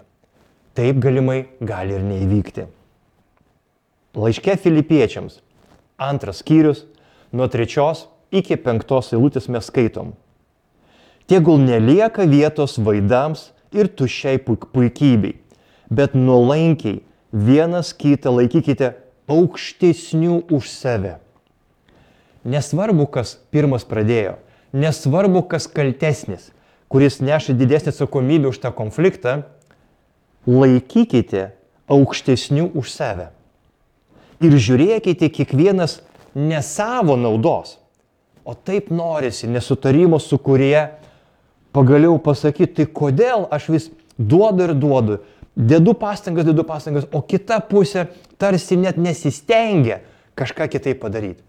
Taip 0.77 1.01
galimai 1.01 1.47
gali 1.59 1.97
ir 1.97 2.05
neįvykti. 2.05 2.67
Laiške 4.17 4.55
filipiečiams, 4.57 5.43
antras 6.01 6.39
skyrius, 6.41 6.87
nuo 7.29 7.45
trečios 7.53 8.07
iki 8.33 8.57
penktos 8.57 9.11
eilutės 9.13 9.45
mes 9.53 9.67
skaitom. 9.69 10.15
Tegul 11.29 11.61
nelieka 11.61 12.25
vietos 12.25 12.79
vaidams 12.81 13.51
ir 13.75 13.91
tušiai 13.93 14.39
puikybei, 14.41 15.35
bet 15.93 16.17
nuolankiai 16.17 17.03
vienas 17.29 17.93
kitą 17.93 18.33
laikykite 18.39 18.95
aukštesnių 19.29 20.41
už 20.49 20.71
save. 20.71 21.17
Nesvarbu, 22.47 23.05
kas 23.11 23.37
pirmas 23.53 23.85
pradėjo, 23.85 24.37
nesvarbu, 24.73 25.45
kas 25.45 25.69
kaltesnis, 25.69 26.49
kuris 26.89 27.21
neša 27.21 27.53
didesnį 27.53 27.93
atsakomybę 27.93 28.49
už 28.49 28.63
tą 28.65 28.73
konfliktą, 28.73 29.43
laikykite 30.49 31.51
aukštesnių 31.85 32.71
už 32.73 32.89
save. 32.97 33.33
Ir 34.43 34.53
žiūrėkite 34.53 35.31
kiekvienas 35.33 35.99
ne 36.37 36.59
savo 36.61 37.15
naudos, 37.17 37.77
o 38.45 38.53
taip 38.53 38.91
norisi 38.93 39.49
nesutarimo 39.49 40.19
su 40.21 40.37
kurie 40.37 40.85
pagaliau 41.75 42.19
pasakyti, 42.21 42.75
tai 42.77 42.85
kodėl 42.85 43.47
aš 43.51 43.69
vis 43.73 43.89
duodu 44.17 44.67
ir 44.67 44.73
duodu, 44.77 45.17
dedu 45.57 45.93
pastangas, 45.97 46.45
dedu 46.45 46.63
pastangas, 46.67 47.07
o 47.11 47.21
kita 47.25 47.59
pusė 47.65 48.07
tarsi 48.37 48.77
net 48.77 48.97
nesistengia 49.01 50.01
kažką 50.37 50.69
kitaip 50.69 51.01
padaryti. 51.01 51.41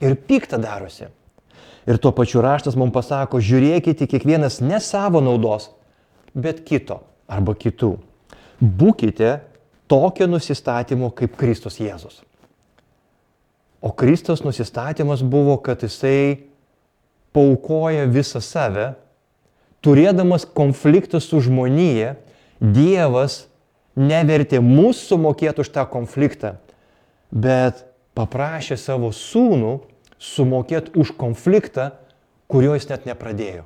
Ir 0.00 0.16
pikta 0.16 0.56
darosi. 0.60 1.10
Ir 1.88 1.98
tuo 2.00 2.12
pačiu 2.16 2.40
raštas 2.44 2.76
mums 2.76 2.92
pasako, 2.94 3.40
žiūrėkite 3.40 4.08
kiekvienas 4.08 4.60
ne 4.64 4.80
savo 4.80 5.20
naudos, 5.24 5.70
bet 6.32 6.64
kito 6.64 7.00
arba 7.28 7.54
kitų. 7.56 7.94
Būkite 8.60 9.38
tokio 9.90 10.28
nusistatymo 10.30 11.10
kaip 11.10 11.34
Kristus 11.38 11.80
Jėzus. 11.82 12.20
O 13.82 13.90
Kristus 13.96 14.44
nusistatymas 14.44 15.22
buvo, 15.24 15.56
kad 15.58 15.82
jisai 15.82 16.46
paukoja 17.34 18.04
visą 18.06 18.42
save, 18.44 18.92
turėdamas 19.82 20.44
konfliktą 20.46 21.20
su 21.22 21.40
žmonėje, 21.42 22.14
Dievas 22.60 23.46
nevertė 23.96 24.58
mūsų 24.60 25.14
sumokėti 25.14 25.62
už 25.64 25.70
tą 25.72 25.86
konfliktą, 25.88 26.58
bet 27.32 27.86
paprašė 28.12 28.76
savo 28.76 29.08
sūnų 29.16 29.78
sumokėti 30.20 30.92
už 31.00 31.14
konfliktą, 31.16 31.94
kurio 32.52 32.74
jis 32.76 32.90
net 32.90 33.08
nepradėjo. 33.08 33.64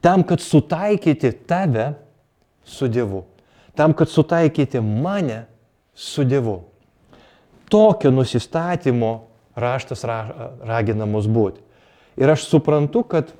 Tam, 0.00 0.24
kad 0.24 0.40
sutaikyti 0.40 1.34
tave 1.44 1.90
su 2.64 2.88
Dievu. 2.88 3.26
Tam, 3.76 3.92
kad 3.92 4.08
sutaikyti 4.08 4.80
mane 4.80 5.42
su 5.94 6.24
Dievu. 6.24 6.62
Tokio 7.70 8.10
nusistatymo 8.10 9.26
raštas 9.54 10.04
ra, 10.04 10.18
ragina 10.62 11.06
mus 11.06 11.28
būti. 11.30 11.60
Ir 12.20 12.30
aš 12.30 12.48
suprantu, 12.50 13.02
kad 13.02 13.32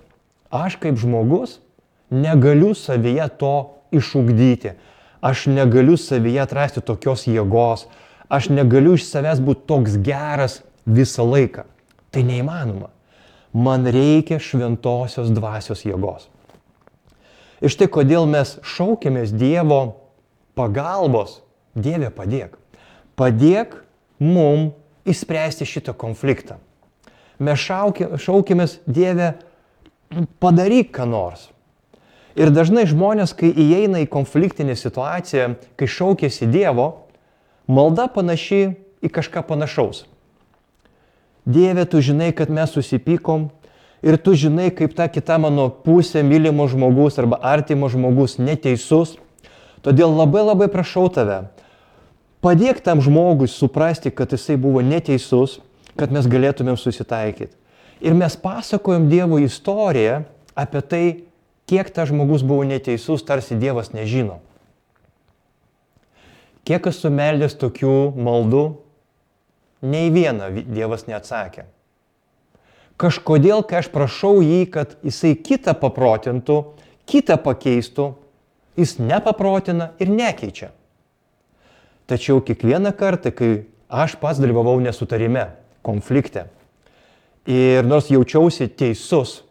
aš 0.50 0.76
kaip 0.80 0.98
žmogus 0.98 1.58
negaliu 2.10 2.74
savyje 2.74 3.28
to 3.38 3.54
išugdyti. 3.90 4.76
Aš 5.20 5.46
negaliu 5.46 5.98
savyje 6.00 6.40
atrasti 6.42 6.80
tokios 6.80 7.26
jėgos. 7.28 7.86
Aš 8.30 8.48
negaliu 8.54 8.94
iš 8.96 9.08
savęs 9.10 9.42
būti 9.42 9.66
toks 9.68 9.98
geras 10.00 10.60
visą 10.86 11.26
laiką. 11.26 11.66
Tai 12.10 12.22
neįmanoma. 12.26 12.90
Man 13.52 13.86
reikia 13.90 14.38
šventosios 14.38 15.30
dvasios 15.34 15.82
jėgos. 15.84 16.28
Ir 17.60 17.72
štai 17.72 17.90
kodėl 17.92 18.24
mes 18.30 18.56
šaukėmės 18.64 19.34
Dievo 19.36 19.80
pagalbos. 20.56 21.40
Dieve 21.74 22.10
padėk. 22.14 22.56
Padėk 23.18 23.76
mum 24.18 24.72
išspręsti 25.08 25.68
šitą 25.68 25.94
konfliktą. 25.94 26.58
Mes 27.40 27.60
šaukėmės 27.60 28.80
Dieve, 28.86 29.34
padaryk 30.42 30.92
ką 30.96 31.06
nors. 31.08 31.48
Ir 32.38 32.52
dažnai 32.54 32.84
žmonės, 32.86 33.32
kai 33.34 33.50
įeina 33.50 34.04
į 34.04 34.10
konfliktinę 34.10 34.76
situaciją, 34.78 35.54
kai 35.76 35.88
šaukėsi 35.90 36.46
Dievo, 36.50 37.06
malda 37.66 38.06
panaši 38.12 38.76
į 39.02 39.10
kažką 39.10 39.42
panašaus. 39.48 40.04
Dieve, 41.48 41.86
tu 41.88 42.02
žinai, 42.04 42.30
kad 42.36 42.52
mes 42.52 42.70
susipykom 42.70 43.48
ir 44.04 44.18
tu 44.20 44.36
žinai, 44.38 44.68
kaip 44.70 44.94
ta 44.94 45.08
kita 45.10 45.38
mano 45.40 45.68
pusė, 45.70 46.22
mylimo 46.22 46.68
žmogus 46.70 47.18
arba 47.18 47.40
artimo 47.42 47.88
žmogus 47.90 48.38
neteisus. 48.38 49.16
Todėl 49.80 50.12
labai 50.12 50.44
labai 50.44 50.68
prašau 50.68 51.08
tave, 51.08 51.46
padėk 52.44 52.82
tam 52.84 53.00
žmogui 53.04 53.48
suprasti, 53.48 54.10
kad 54.10 54.32
jisai 54.32 54.56
buvo 54.60 54.82
neteisus, 54.84 55.58
kad 55.98 56.12
mes 56.12 56.28
galėtumėm 56.30 56.78
susitaikyti. 56.80 57.56
Ir 58.00 58.16
mes 58.16 58.36
pasakojom 58.40 59.10
Dievo 59.10 59.40
istoriją 59.42 60.22
apie 60.56 60.80
tai, 60.80 61.04
kiek 61.68 61.90
tas 61.92 62.08
žmogus 62.08 62.44
buvo 62.46 62.64
neteisus, 62.64 63.24
tarsi 63.26 63.58
Dievas 63.60 63.92
nežino. 63.92 64.40
Kiek 66.64 66.86
esu 66.88 67.10
meldęs 67.12 67.56
tokių 67.60 68.14
maldų, 68.16 68.64
nei 69.84 70.10
vieną 70.12 70.50
Dievas 70.68 71.06
neatsakė. 71.08 71.66
Kažkodėl, 73.00 73.62
kai 73.64 73.80
aš 73.80 73.88
prašau 73.92 74.42
jį, 74.44 74.66
kad 74.72 74.98
jisai 75.04 75.32
kitą 75.40 75.72
paprotintų, 75.80 76.58
kitą 77.08 77.38
pakeistų, 77.40 78.10
jis 78.76 78.98
nepaprotina 79.00 79.94
ir 80.00 80.12
nekeičia. 80.12 80.68
Tačiau 82.10 82.40
kiekvieną 82.42 82.90
kartą, 82.98 83.30
kai 83.30 83.50
aš 83.86 84.16
pats 84.18 84.40
dalyvavau 84.42 84.80
nesutarime, 84.82 85.44
konflikte, 85.86 86.48
ir 87.46 87.86
nors 87.86 88.10
jaučiausi 88.10 88.66
teisus, 88.66 89.44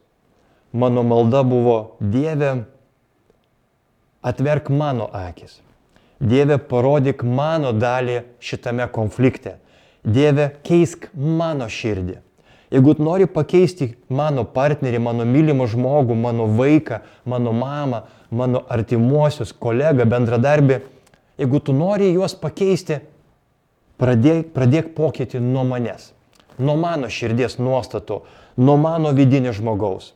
mano 0.75 1.05
malda 1.07 1.43
buvo 1.47 1.95
Dieve, 2.03 2.65
atverk 4.21 4.67
mano 4.69 5.07
akis. 5.15 5.61
Dieve, 6.19 6.59
parodyk 6.59 7.23
mano 7.23 7.71
dalį 7.71 8.25
šitame 8.43 8.89
konflikte. 8.91 9.55
Dieve, 10.03 10.51
keisk 10.67 11.07
mano 11.15 11.69
širdį. 11.71 12.19
Jeigu 12.69 12.93
nori 13.01 13.25
pakeisti 13.25 13.93
mano 14.13 14.43
partnerį, 14.45 14.99
mano 15.01 15.23
mylimą 15.25 15.65
žmogų, 15.71 16.13
mano 16.13 16.45
vaiką, 16.59 16.99
mano 17.25 17.55
mamą, 17.55 18.03
mano 18.29 18.61
artimuosius, 18.69 19.55
kolegą, 19.55 20.05
bendradarbį, 20.05 20.83
jeigu 21.39 21.59
tu 21.63 21.73
nori 21.73 22.11
juos 22.11 22.35
pakeisti, 22.35 22.99
pradėk, 23.99 24.51
pradėk 24.55 24.93
pokytį 24.97 25.41
nuo 25.43 25.63
manęs, 25.67 26.11
nuo 26.59 26.75
mano 26.79 27.09
širdies 27.11 27.57
nuostatų, 27.59 28.21
nuo 28.59 28.77
mano 28.79 29.13
vidinio 29.15 29.53
žmogaus. 29.55 30.13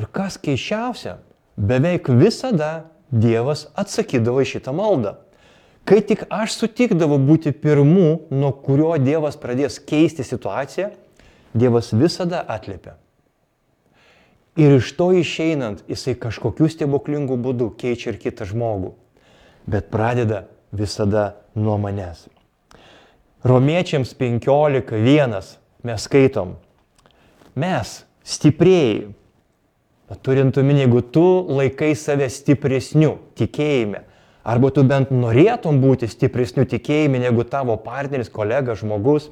Ir 0.00 0.08
kas 0.10 0.38
keiščiausia, 0.40 1.18
beveik 1.56 2.08
visada 2.08 2.90
Dievas 3.10 3.64
atsakydavo 3.74 4.38
į 4.44 4.46
šitą 4.46 4.70
maldą. 4.70 5.16
Kai 5.82 5.98
tik 6.06 6.22
aš 6.30 6.54
sutikdavau 6.60 7.16
būti 7.18 7.50
pirmu, 7.50 8.28
nuo 8.30 8.50
kurio 8.54 8.92
Dievas 9.02 9.34
pradės 9.40 9.80
keisti 9.82 10.22
situaciją, 10.22 10.92
Dievas 11.50 11.90
visada 11.90 12.44
atliepia. 12.46 12.94
Ir 14.60 14.76
iš 14.76 14.92
to 14.94 15.10
išeinant, 15.18 15.82
jisai 15.90 16.14
kažkokiu 16.18 16.68
stebuklingu 16.70 17.34
būdu 17.38 17.72
keičia 17.80 18.12
ir 18.12 18.20
kitą 18.22 18.46
žmogų. 18.46 18.94
Bet 19.70 19.90
pradeda 19.92 20.44
visada 20.74 21.30
nuo 21.54 21.76
manęs. 21.78 22.26
Romiečiams 23.46 24.12
15.1 24.18 25.40
mes 25.82 26.02
skaitom, 26.04 26.54
mes, 27.56 27.92
stiprieji, 28.26 29.08
turint 30.20 30.58
omeny, 30.60 30.82
jeigu 30.84 31.00
tu 31.14 31.24
laikai 31.48 31.94
save 31.96 32.28
stipresniu 32.28 33.14
tikėjime, 33.38 34.02
arba 34.44 34.70
tu 34.74 34.84
bent 34.84 35.12
norėtum 35.14 35.80
būti 35.80 36.08
stipresniu 36.10 36.66
tikėjime 36.68 37.22
negu 37.22 37.46
tavo 37.48 37.76
partneris, 37.80 38.28
kolega, 38.28 38.76
žmogus, 38.76 39.30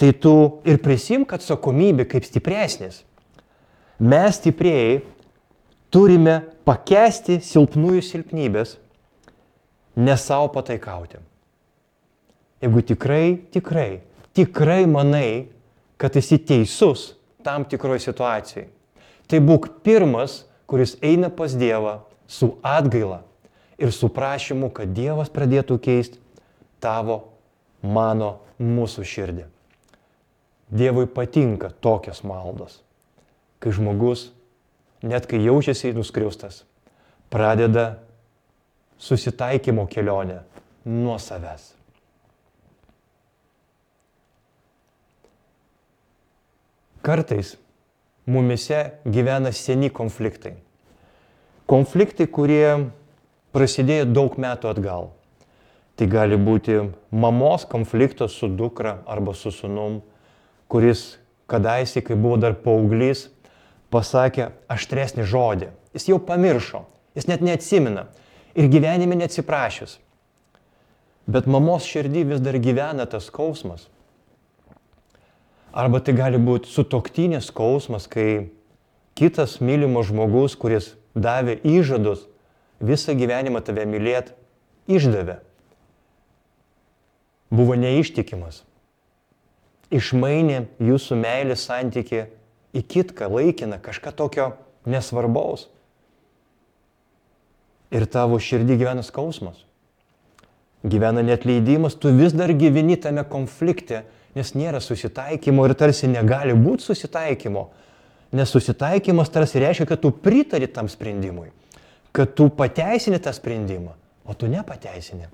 tai 0.00 0.14
tu 0.16 0.62
ir 0.64 0.80
prisimk 0.80 1.34
atsakomybę 1.36 2.06
kaip 2.08 2.24
stipresnis. 2.24 3.02
Mes 4.00 4.38
stiprieji 4.40 5.02
turime 5.92 6.40
pakesti 6.64 7.42
silpnųjų 7.44 8.06
silpnybės, 8.06 8.78
ne 9.96 10.16
savo 10.16 10.48
pataikauti. 10.52 11.18
Jeigu 12.60 12.82
tikrai, 12.82 13.38
tikrai, 13.52 14.00
tikrai 14.36 14.84
manai, 14.86 15.48
kad 15.96 16.16
esi 16.16 16.38
teisus 16.38 17.14
tam 17.44 17.64
tikroje 17.64 18.04
situacijoje, 18.04 18.68
tai 19.28 19.40
būk 19.40 19.70
pirmas, 19.84 20.44
kuris 20.68 20.96
eina 21.02 21.30
pas 21.32 21.54
Dievą 21.56 22.00
su 22.28 22.54
atgaila 22.62 23.22
ir 23.80 23.92
su 23.92 24.10
prašymu, 24.12 24.68
kad 24.76 24.92
Dievas 24.94 25.32
pradėtų 25.32 25.78
keisti 25.82 26.20
tavo, 26.80 27.22
mano, 27.82 28.38
mūsų 28.60 29.06
širdį. 29.08 29.46
Dievui 30.70 31.08
patinka 31.10 31.72
tokios 31.82 32.20
maldos, 32.22 32.78
kai 33.58 33.72
žmogus, 33.74 34.28
net 35.02 35.26
kai 35.26 35.40
jaučiasi 35.42 35.94
nuskriaustas, 35.96 36.62
pradeda 37.32 38.02
susitaikymo 39.00 39.86
kelionę 39.86 40.42
nuo 40.86 41.18
savęs. 41.18 41.72
Kartais 47.02 47.56
mumise 48.26 48.90
gyvena 49.06 49.52
seni 49.52 49.88
konfliktai. 49.90 50.52
Konfliktai, 51.66 52.26
kurie 52.28 52.90
prasidėjo 53.56 54.04
daug 54.12 54.36
metų 54.36 54.68
atgal. 54.74 55.08
Tai 55.96 56.08
gali 56.10 56.36
būti 56.36 56.76
mamos 57.10 57.64
konfliktas 57.64 58.36
su 58.36 58.48
dukra 58.52 58.98
arba 59.08 59.32
su 59.32 59.52
sunum, 59.54 60.02
kuris 60.68 61.16
kadaise, 61.48 62.04
kai 62.04 62.20
buvo 62.20 62.36
dar 62.36 62.58
paauglys, 62.60 63.30
pasakė 63.90 64.50
aštresnį 64.68 65.24
žodį. 65.24 65.70
Jis 65.96 66.10
jau 66.12 66.20
pamiršo, 66.20 66.84
jis 67.16 67.30
net 67.32 67.40
neatsimena 67.40 68.10
ir 68.54 68.70
gyvenime 68.72 69.18
neatsiprašys. 69.20 69.98
Bet 71.30 71.46
mamos 71.46 71.86
širdį 71.86 72.24
vis 72.32 72.40
dar 72.42 72.58
gyvena 72.58 73.06
tas 73.06 73.28
skausmas. 73.30 73.86
Arba 75.70 76.00
tai 76.02 76.16
gali 76.18 76.40
būti 76.42 76.70
sutoktinės 76.70 77.52
skausmas, 77.52 78.08
kai 78.10 78.50
kitas 79.14 79.60
mylimas 79.62 80.08
žmogus, 80.10 80.56
kuris 80.58 80.94
davė 81.14 81.60
įžadus 81.62 82.26
visą 82.82 83.14
gyvenimą 83.14 83.62
tave 83.62 83.84
mylėti, 83.86 84.34
išdavė. 84.90 85.38
Buvo 87.54 87.76
neištikimas 87.78 88.64
išmainė 89.90 90.64
jūsų 90.82 91.18
meilės 91.18 91.66
santyki 91.66 92.24
į 92.74 92.82
kitką 92.86 93.28
laikiną, 93.30 93.80
kažką 93.82 94.14
tokio 94.16 94.52
nesvarbaus. 94.86 95.66
Ir 97.90 98.06
tavo 98.06 98.38
širdį 98.38 98.76
gyvena 98.78 99.02
skausmas. 99.02 99.64
Gyvena 100.86 101.22
netleidimas, 101.26 101.96
tu 101.98 102.12
vis 102.16 102.32
dar 102.32 102.52
gyveni 102.56 102.96
tame 102.96 103.24
konflikte, 103.28 104.04
nes 104.36 104.54
nėra 104.54 104.80
susitaikymo 104.80 105.66
ir 105.66 105.74
tarsi 105.76 106.08
negali 106.08 106.54
būti 106.56 106.86
susitaikymo. 106.86 107.66
Nes 108.36 108.52
susitaikymas 108.54 109.32
tarsi 109.34 109.60
reiškia, 109.60 109.88
kad 109.90 110.00
tu 110.00 110.12
pritari 110.14 110.70
tam 110.70 110.88
sprendimui, 110.88 111.50
kad 112.14 112.32
tu 112.38 112.46
pateisini 112.54 113.18
tą 113.18 113.34
sprendimą, 113.34 113.96
o 114.24 114.36
tu 114.38 114.46
nepateisini. 114.48 115.26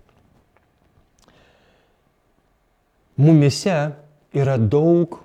Mumise 3.21 3.77
yra 4.37 4.57
daug 4.61 5.21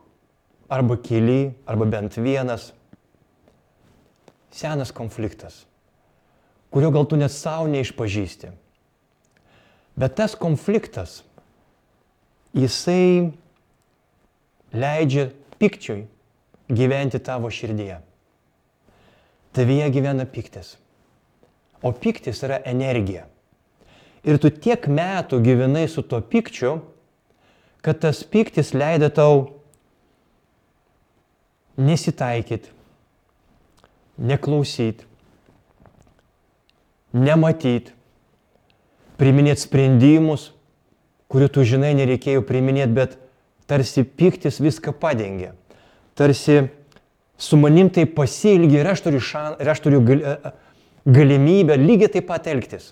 arba 0.72 0.96
keli, 1.00 1.52
arba 1.68 1.88
bent 1.88 2.16
vienas 2.20 2.70
senas 4.52 4.92
konfliktas, 4.96 5.66
kurio 6.72 6.92
gal 6.92 7.06
tu 7.06 7.20
net 7.20 7.34
savo 7.34 7.68
neišpažįsti. 7.72 8.52
Bet 10.00 10.16
tas 10.16 10.38
konfliktas, 10.40 11.22
jisai 12.56 13.32
leidžia 14.72 15.30
pikčiui 15.60 16.06
gyventi 16.72 17.20
tavo 17.20 17.52
širdyje. 17.52 18.00
Tavyje 19.52 19.90
gyvena 19.92 20.26
piktis. 20.26 20.78
O 21.84 21.92
piktis 21.92 22.40
yra 22.46 22.62
energija. 22.66 23.26
Ir 24.24 24.38
tu 24.40 24.52
tiek 24.54 24.86
metų 24.88 25.42
gyvenai 25.44 25.88
su 25.90 26.04
tuo 26.06 26.22
pikčiu, 26.22 26.78
kad 27.82 28.00
tas 28.00 28.22
piktis 28.24 28.72
leido 28.78 29.10
tau 29.10 29.48
nesitaikyti, 31.82 32.70
neklausyti, 34.22 35.11
nematyti, 37.14 37.94
priminėti 39.20 39.66
sprendimus, 39.66 40.52
kurių 41.32 41.50
tu 41.54 41.66
žinai 41.68 41.94
nereikėjo 41.98 42.44
priminėti, 42.48 42.96
bet 42.96 43.18
tarsi 43.70 44.04
piktis 44.04 44.60
viską 44.64 44.94
padengia. 45.00 45.54
Tarsi 46.18 46.66
su 47.38 47.58
manim 47.58 47.90
tai 47.90 48.06
pasilgi 48.06 48.82
ir 48.82 48.90
aš 48.92 49.06
turiu, 49.06 49.22
šan, 49.24 49.56
ir 49.62 49.70
aš 49.72 49.84
turiu 49.86 50.02
gal, 50.06 50.26
galimybę 51.06 51.78
lygiai 51.80 52.12
taip 52.18 52.28
pat 52.30 52.50
elgtis. 52.52 52.92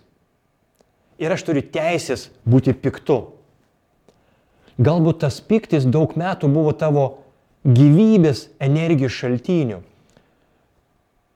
Ir 1.20 1.36
aš 1.36 1.44
turiu 1.48 1.66
teisės 1.66 2.30
būti 2.48 2.74
piktu. 2.74 3.20
Galbūt 4.80 5.20
tas 5.26 5.42
piktis 5.44 5.84
daug 5.84 6.14
metų 6.16 6.48
buvo 6.54 6.72
tavo 6.72 7.06
gyvybės 7.68 8.48
energijos 8.64 9.18
šaltiniu. 9.18 9.82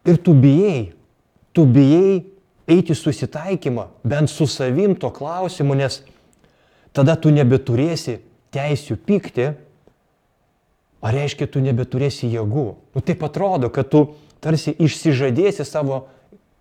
Ir 0.07 0.19
tu 0.23 0.35
bijai, 0.35 0.93
tu 1.51 1.65
bijai 1.67 2.21
eiti 2.67 2.95
susitaikymą, 2.95 3.87
bent 4.03 4.29
su 4.29 4.47
savim 4.47 4.95
to 4.95 5.09
klausimu, 5.13 5.75
nes 5.75 6.01
tada 6.95 7.15
tu 7.19 7.31
nebeturėsi 7.33 8.19
teisių 8.53 8.97
pykti, 9.03 9.49
ar 11.03 11.17
reiškia, 11.17 11.49
tu 11.51 11.63
nebeturėsi 11.63 12.29
jėgų. 12.31 12.67
Nu 12.95 13.03
taip 13.03 13.23
atrodo, 13.27 13.69
kad 13.73 13.89
tu 13.91 14.05
tarsi 14.43 14.75
išsižadėsi 14.79 15.65
savo 15.67 16.05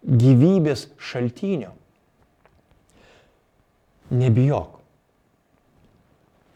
gyvybės 0.03 0.89
šaltinio. 0.99 1.71
Nebijok. 4.13 4.81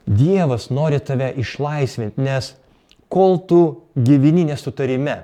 Dievas 0.07 0.69
nori 0.71 0.99
tave 1.03 1.33
išlaisvinti, 1.41 2.23
nes 2.23 2.53
kol 3.11 3.41
tu 3.49 3.61
gyveni 3.95 4.45
nesutarime, 4.47 5.23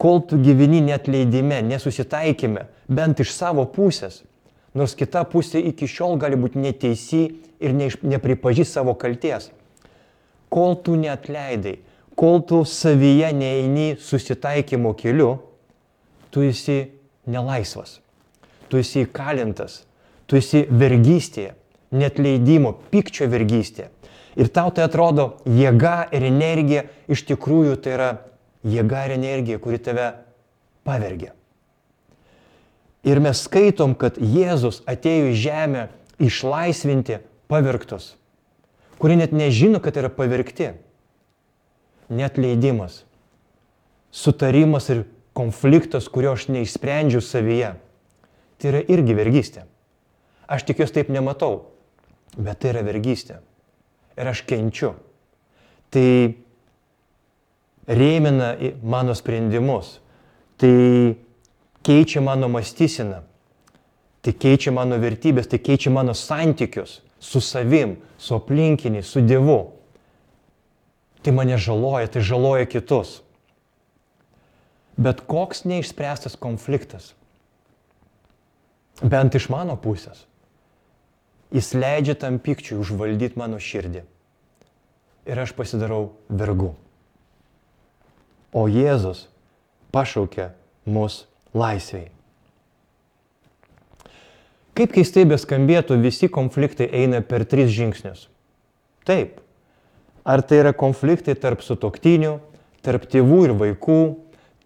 kol 0.00 0.22
tu 0.28 0.38
gyveni 0.40 0.80
netleidime, 0.84 1.60
nesusitaikime, 1.64 2.68
bent 2.88 3.20
iš 3.20 3.32
savo 3.34 3.64
pusės, 3.70 4.22
nors 4.74 4.94
kita 4.98 5.24
pusė 5.30 5.62
iki 5.70 5.88
šiol 5.88 6.18
gali 6.20 6.38
būti 6.40 6.60
neteisi 6.60 7.24
ir 7.62 7.74
neiš, 7.76 8.00
nepripažįs 8.02 8.74
savo 8.76 8.94
kalties, 8.98 9.50
kol 10.52 10.76
tu 10.82 10.96
neatleidai, 10.98 11.78
kol 12.18 12.42
tu 12.46 12.62
savyje 12.68 13.32
neini 13.34 13.94
susitaikymo 14.00 14.94
keliu, 14.98 15.38
tu 16.30 16.42
esi 16.42 16.84
nelaisvas, 17.30 17.98
tu 18.68 18.78
esi 18.78 19.04
įkalintas, 19.06 19.82
tu 20.26 20.38
esi 20.38 20.64
vergystėje, 20.70 21.54
netleidimo, 21.94 22.74
pykčio 22.90 23.28
vergystėje. 23.30 23.90
Ir 24.34 24.50
tau 24.50 24.72
tai 24.74 24.88
atrodo 24.88 25.36
jėga 25.46 26.08
ir 26.14 26.26
energija, 26.26 26.88
iš 27.06 27.22
tikrųjų 27.28 27.76
tai 27.82 27.94
yra 27.94 28.10
jėga 28.66 29.04
ir 29.06 29.14
energija, 29.20 29.60
kuri 29.62 29.78
tave 29.78 30.08
pavergia. 30.86 31.30
Ir 33.04 33.20
mes 33.20 33.42
skaitom, 33.44 33.92
kad 33.98 34.16
Jėzus 34.16 34.80
atėjo 34.88 35.30
į 35.32 35.38
žemę 35.38 35.82
išlaisvinti 36.22 37.20
pavirktus, 37.52 38.14
kurie 39.00 39.18
net 39.20 39.34
nežino, 39.36 39.80
kad 39.84 39.98
yra 40.00 40.08
pavirkti. 40.12 40.72
Net 42.08 42.36
leidimas, 42.40 43.02
sutarimas 44.12 44.90
ir 44.92 45.04
konfliktas, 45.36 46.08
kurio 46.12 46.34
aš 46.36 46.48
neišsprendžiu 46.52 47.20
savyje. 47.24 47.74
Tai 48.60 48.70
yra 48.70 48.82
irgi 48.92 49.16
vergystė. 49.16 49.64
Aš 50.48 50.66
tikiuosi 50.68 50.94
taip 51.00 51.10
nematau, 51.12 51.64
bet 52.36 52.60
tai 52.62 52.74
yra 52.74 52.84
vergystė 52.86 53.40
ir 54.16 54.30
aš 54.30 54.44
kenčiu. 54.48 54.94
Tai 55.92 56.08
rėmina 57.88 58.54
mano 58.82 59.14
sprendimus, 59.16 59.98
tai 60.58 61.16
keičia 61.84 62.24
mano 62.24 62.48
mąstyseną, 62.48 63.22
tai 64.24 64.32
keičia 64.32 64.72
mano 64.72 64.96
vertybės, 64.98 65.48
tai 65.50 65.60
keičia 65.60 65.92
mano 65.92 66.14
santykius 66.16 67.02
su 67.20 67.40
savim, 67.40 67.98
su 68.18 68.34
aplinkiniais, 68.34 69.06
su 69.06 69.20
Dievu. 69.20 69.74
tai 71.24 71.32
mane 71.32 71.56
žaloja, 71.56 72.08
tai 72.12 72.20
žaloja 72.20 72.68
kitus. 72.68 73.22
Bet 75.00 75.24
koks 75.24 75.64
neišspręstas 75.64 76.36
konfliktas, 76.36 77.14
bent 79.00 79.34
iš 79.34 79.48
mano 79.48 79.78
pusės, 79.80 80.26
jis 81.54 81.72
leidžia 81.74 82.14
tam 82.20 82.36
pikčiui 82.38 82.76
užvaldyti 82.82 83.40
mano 83.40 83.56
širdį. 83.56 84.04
Ir 85.24 85.40
aš 85.40 85.54
pasidarau 85.56 86.12
vergu. 86.28 86.74
O 88.52 88.68
Jėzus 88.68 89.24
pašaukia 89.90 90.52
mus 90.84 91.24
laisviai. 91.54 92.10
Kaip 94.74 94.90
keistai 94.96 95.22
beskambėtų, 95.30 96.00
visi 96.02 96.26
konfliktai 96.26 96.88
eina 96.90 97.20
per 97.22 97.44
tris 97.46 97.70
žingsnius. 97.70 98.26
Taip. 99.06 99.38
Ar 100.26 100.42
tai 100.42 100.62
yra 100.64 100.72
konfliktai 100.74 101.36
tarp 101.38 101.62
sutoktinių, 101.62 102.38
tarp 102.82 103.04
tėvų 103.12 103.40
ir 103.46 103.54
vaikų, 103.60 104.00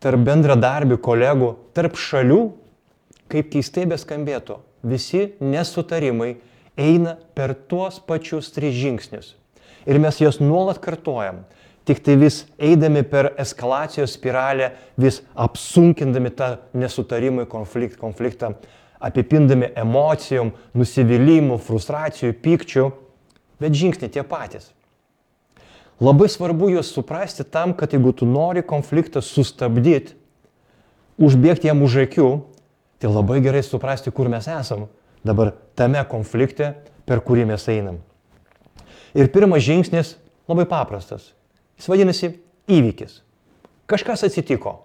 tarp 0.00 0.22
bendradarbių, 0.24 0.96
kolegų, 1.04 1.50
tarp 1.76 1.98
šalių? 2.00 2.40
Kaip 3.28 3.50
keistai 3.52 3.84
beskambėtų, 3.90 4.56
visi 4.88 5.34
nesutarimai 5.44 6.38
eina 6.78 7.18
per 7.36 7.52
tuos 7.68 7.98
pačius 8.00 8.48
tris 8.54 8.72
žingsnius. 8.78 9.34
Ir 9.84 10.00
mes 10.00 10.22
juos 10.22 10.38
nuolat 10.40 10.80
kartojam. 10.80 11.42
Tik 11.88 12.02
tai 12.04 12.18
vis 12.20 12.42
eidami 12.60 13.00
per 13.08 13.30
eskalacijos 13.40 14.12
spiralę, 14.18 14.74
vis 15.00 15.22
apsunkindami 15.32 16.34
tą 16.36 16.50
nesutarimą, 16.76 17.46
konflikt, 17.48 17.96
konfliktą, 17.96 18.52
apipindami 19.00 19.70
emocijom, 19.78 20.50
nusivylimu, 20.76 21.56
frustracijų, 21.64 22.34
pykčių, 22.44 22.84
bet 23.62 23.78
žingsniai 23.78 24.12
tie 24.12 24.24
patys. 24.26 24.68
Labai 25.98 26.28
svarbu 26.30 26.68
juos 26.74 26.92
suprasti 26.92 27.46
tam, 27.48 27.72
kad 27.74 27.96
jeigu 27.96 28.12
tu 28.12 28.28
nori 28.28 28.60
konfliktą 28.62 29.22
sustabdyti, 29.24 30.12
užbėgti 31.18 31.70
jam 31.70 31.80
už 31.82 32.02
akių, 32.04 32.28
tai 33.00 33.10
labai 33.10 33.40
gerai 33.42 33.64
suprasti, 33.66 34.12
kur 34.14 34.28
mes 34.30 34.46
esam 34.50 34.86
dabar 35.26 35.54
tame 35.74 36.04
konflikte, 36.10 36.74
per 37.08 37.24
kurį 37.24 37.48
mes 37.48 37.64
einam. 37.72 37.98
Ir 39.16 39.32
pirmas 39.32 39.64
žingsnis 39.64 40.14
labai 40.50 40.68
paprastas. 40.68 41.32
Jis 41.78 41.88
vadinasi 41.88 42.32
įvykis. 42.70 43.20
Kažkas 43.88 44.26
atsitiko. 44.26 44.80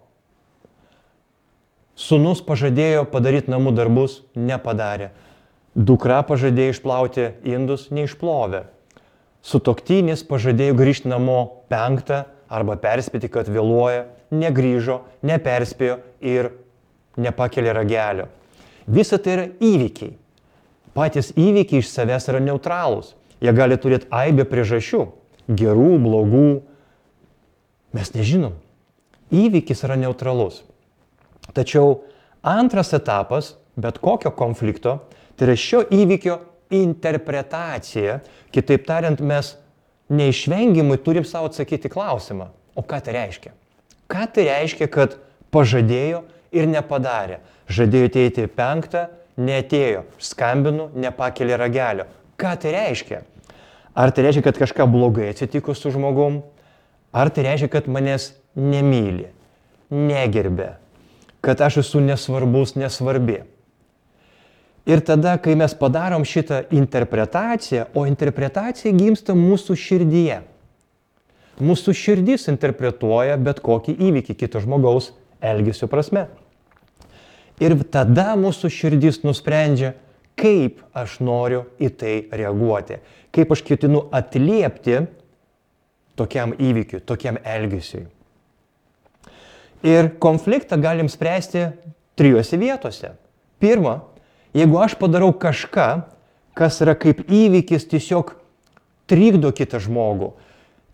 Sūnus 1.99 2.41
pažadėjo 2.45 3.03
padaryti 3.10 3.51
namų 3.53 3.73
darbus, 3.77 4.21
nepadarė. 4.38 5.12
Dukra 5.73 6.21
pažadėjo 6.25 6.73
išplauti 6.75 7.27
indus, 7.49 7.89
neišplovė. 7.93 8.67
Sutoktinis 9.43 10.23
pažadėjo 10.25 10.77
grįžti 10.77 11.10
namo 11.12 11.65
penktą 11.69 12.23
arba 12.47 12.77
perspėti, 12.79 13.29
kad 13.29 13.49
vėluoja, 13.49 14.06
negrįžo, 14.32 15.01
neperspėjo 15.25 15.97
ir 16.21 16.51
nepakelė 17.17 17.73
ragelio. 17.75 18.29
Visa 18.88 19.17
tai 19.17 19.34
yra 19.36 19.47
įvykiai. 19.63 20.13
Patys 20.93 21.32
įvykiai 21.34 21.82
iš 21.82 21.89
savęs 21.89 22.29
yra 22.29 22.41
neutralūs. 22.43 23.15
Jie 23.41 23.51
gali 23.56 23.77
turėti 23.82 24.08
aibę 24.13 24.45
priežasčių- 24.47 25.08
gerų, 25.60 25.91
blogų. 26.06 26.62
Mes 27.93 28.13
nežinom. 28.15 28.56
Įvykis 29.34 29.84
yra 29.86 29.97
neutralus. 29.99 30.62
Tačiau 31.53 32.01
antras 32.41 32.93
etapas 32.95 33.53
bet 33.75 33.97
kokio 33.97 34.32
konflikto 34.32 34.99
tai 35.36 35.47
yra 35.47 35.56
šio 35.58 35.82
įvykio 35.93 36.38
interpretacija. 36.73 38.19
Kitaip 38.53 38.86
tariant, 38.88 39.21
mes 39.21 39.56
neišvengiamai 40.13 40.99
turim 41.01 41.25
savo 41.25 41.49
atsakyti 41.49 41.89
klausimą, 41.89 42.49
o 42.75 42.86
ką 42.86 43.01
tai 43.06 43.15
reiškia? 43.17 43.53
Ką 44.10 44.27
tai 44.36 44.47
reiškia, 44.49 44.88
kad 44.93 45.17
pažadėjo 45.53 46.23
ir 46.53 46.69
nepadarė? 46.69 47.39
Žadėjo 47.71 48.10
ateiti 48.12 48.47
penktą, 48.51 49.08
neatėjo, 49.39 50.03
skambinu, 50.21 50.89
nepakelė 50.93 51.58
ragelio. 51.58 52.06
Ką 52.38 52.53
tai 52.62 52.73
reiškia? 52.75 53.23
Ar 53.97 54.13
tai 54.13 54.27
reiškia, 54.27 54.45
kad 54.45 54.60
kažką 54.62 54.86
blogai 54.89 55.32
atsitiko 55.32 55.73
su 55.77 55.93
žmogum? 55.93 56.41
Ar 57.13 57.30
tai 57.30 57.45
reiškia, 57.45 57.69
kad 57.69 57.89
manęs 57.91 58.32
nemyli, 58.58 59.28
negerbė, 59.93 60.73
kad 61.45 61.62
aš 61.62 61.84
esu 61.84 62.02
nesvarbus, 62.02 62.73
nesvarbi. 62.80 63.43
Ir 64.89 64.99
tada, 65.06 65.38
kai 65.39 65.54
mes 65.56 65.71
padarom 65.80 66.26
šitą 66.28 66.65
interpretaciją, 66.76 67.86
o 67.95 68.04
interpretacija 68.10 68.91
gimsta 68.97 69.36
mūsų 69.38 69.78
širdyje. 69.80 70.41
Mūsų 71.63 71.93
širdis 71.95 72.49
interpretuoja 72.52 73.38
bet 73.39 73.62
kokį 73.63 73.93
įvykį 74.10 74.36
kito 74.41 74.60
žmogaus 74.63 75.12
elgesio 75.39 75.88
prasme. 75.88 76.26
Ir 77.62 77.78
tada 77.93 78.34
mūsų 78.39 78.71
širdis 78.73 79.21
nusprendžia, 79.23 79.93
kaip 80.36 80.82
aš 80.97 81.19
noriu 81.21 81.67
į 81.78 81.91
tai 81.93 82.15
reaguoti, 82.34 82.97
kaip 83.32 83.54
aš 83.54 83.62
ketinu 83.67 84.08
atliepti 84.12 85.04
tokiam 86.19 86.54
įvykiui, 86.58 87.02
tokiam 87.06 87.39
elgesiui. 87.43 88.06
Ir 89.84 90.13
konfliktą 90.23 90.80
galim 90.82 91.10
spręsti 91.12 91.67
trijose 92.15 92.58
vietose. 92.58 93.15
Pirma, 93.60 93.99
jeigu 94.56 94.80
aš 94.80 94.95
padarau 94.99 95.34
kažką, 95.36 95.89
kas 96.56 96.80
yra 96.86 96.95
kaip 96.95 97.26
įvykis 97.28 97.88
tiesiog 97.91 98.36
trikdo 99.10 99.52
kitą 99.56 99.82
žmogų, 99.84 100.34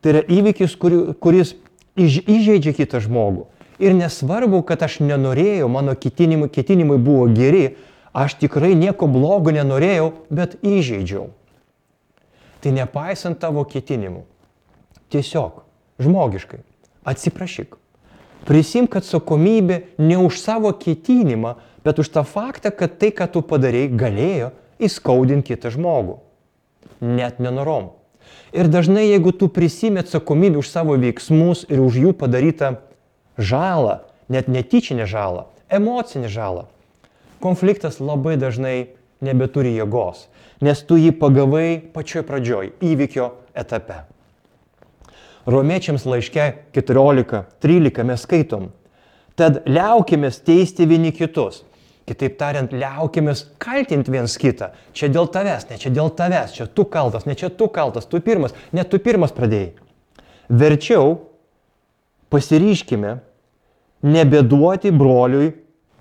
tai 0.02 0.16
yra 0.16 0.24
įvykis, 0.26 0.76
kuri, 0.80 1.02
kuris 1.22 1.54
įžeidžia 2.00 2.74
kitą 2.78 3.02
žmogų. 3.04 3.46
Ir 3.80 3.94
nesvarbu, 3.96 4.64
kad 4.68 4.82
aš 4.84 5.00
nenorėjau, 5.04 5.70
mano 5.72 5.94
ketinimai, 5.96 6.50
ketinimai 6.52 6.98
buvo 7.00 7.30
geri, 7.32 7.78
aš 8.12 8.36
tikrai 8.42 8.74
nieko 8.76 9.08
blogo 9.08 9.54
nenorėjau, 9.56 10.12
bet 10.34 10.58
įžeidžiau. 10.66 11.30
Tai 12.60 12.74
nepaisant 12.76 13.40
tavo 13.40 13.64
ketinimų. 13.64 14.26
Tiesiog, 15.10 15.64
žmogiškai, 16.00 16.62
atsiprašyk. 17.04 17.76
Prisimk 18.46 18.96
atsakomybę 18.96 19.82
ne 19.98 20.18
už 20.18 20.40
savo 20.40 20.72
ketinimą, 20.74 21.56
bet 21.84 22.00
už 22.00 22.10
tą 22.10 22.24
faktą, 22.24 22.72
kad 22.72 22.98
tai, 23.02 23.12
ką 23.12 23.28
tu 23.28 23.42
padarėjai, 23.42 23.92
galėjo 24.00 24.52
įskaudinti 24.80 25.56
kitą 25.56 25.74
žmogų. 25.74 26.20
Net 27.02 27.40
nenorom. 27.40 27.96
Ir 28.54 28.70
dažnai, 28.72 29.10
jeigu 29.10 29.32
tu 29.32 29.50
prisimi 29.50 30.02
atsakomybę 30.02 30.60
už 30.62 30.70
savo 30.70 30.98
veiksmus 30.98 31.66
ir 31.70 31.82
už 31.82 32.00
jų 32.04 32.14
padarytą 32.18 32.78
žalą, 33.38 34.06
net 34.30 34.48
netyčinę 34.48 35.06
žalą, 35.10 35.50
emocinę 35.70 36.30
žalą, 36.30 36.68
konfliktas 37.42 38.00
labai 38.00 38.38
dažnai 38.38 38.94
nebeturi 39.22 39.74
jėgos, 39.78 40.28
nes 40.62 40.82
tu 40.84 41.00
jį 41.00 41.14
pagavai 41.20 41.82
pačioj 41.94 42.26
pradžioj, 42.28 42.74
įvykio 42.82 43.34
etape. 43.58 44.04
Romiečiams 45.48 46.06
laiške 46.06 46.46
14.13 46.76 48.04
mes 48.08 48.26
skaitom. 48.26 48.70
Tad 49.40 49.62
liaukimės 49.70 50.42
teisti 50.44 50.88
vieni 50.90 51.14
kitus. 51.16 51.64
Kitaip 52.10 52.40
tariant, 52.40 52.74
liaukimės 52.74 53.46
kaltinti 53.62 54.12
viens 54.12 54.34
kitą. 54.42 54.72
Čia 54.98 55.12
dėl 55.14 55.30
tavęs, 55.32 55.68
ne 55.70 55.78
čia 55.80 55.92
dėl 55.94 56.10
tavęs, 56.18 56.56
čia 56.58 56.66
tu 56.66 56.88
kaltas, 56.90 57.28
ne 57.30 57.38
čia 57.38 57.52
tu 57.54 57.70
kaltas, 57.72 58.10
tu 58.10 58.20
pirmas, 58.26 58.56
ne 58.74 58.84
tu 58.84 59.00
pirmas 59.00 59.32
pradėjai. 59.36 59.76
Verčiau 60.50 61.20
pasiryškime 62.34 63.20
nebeduoti 64.02 64.92
broliui, 64.92 65.52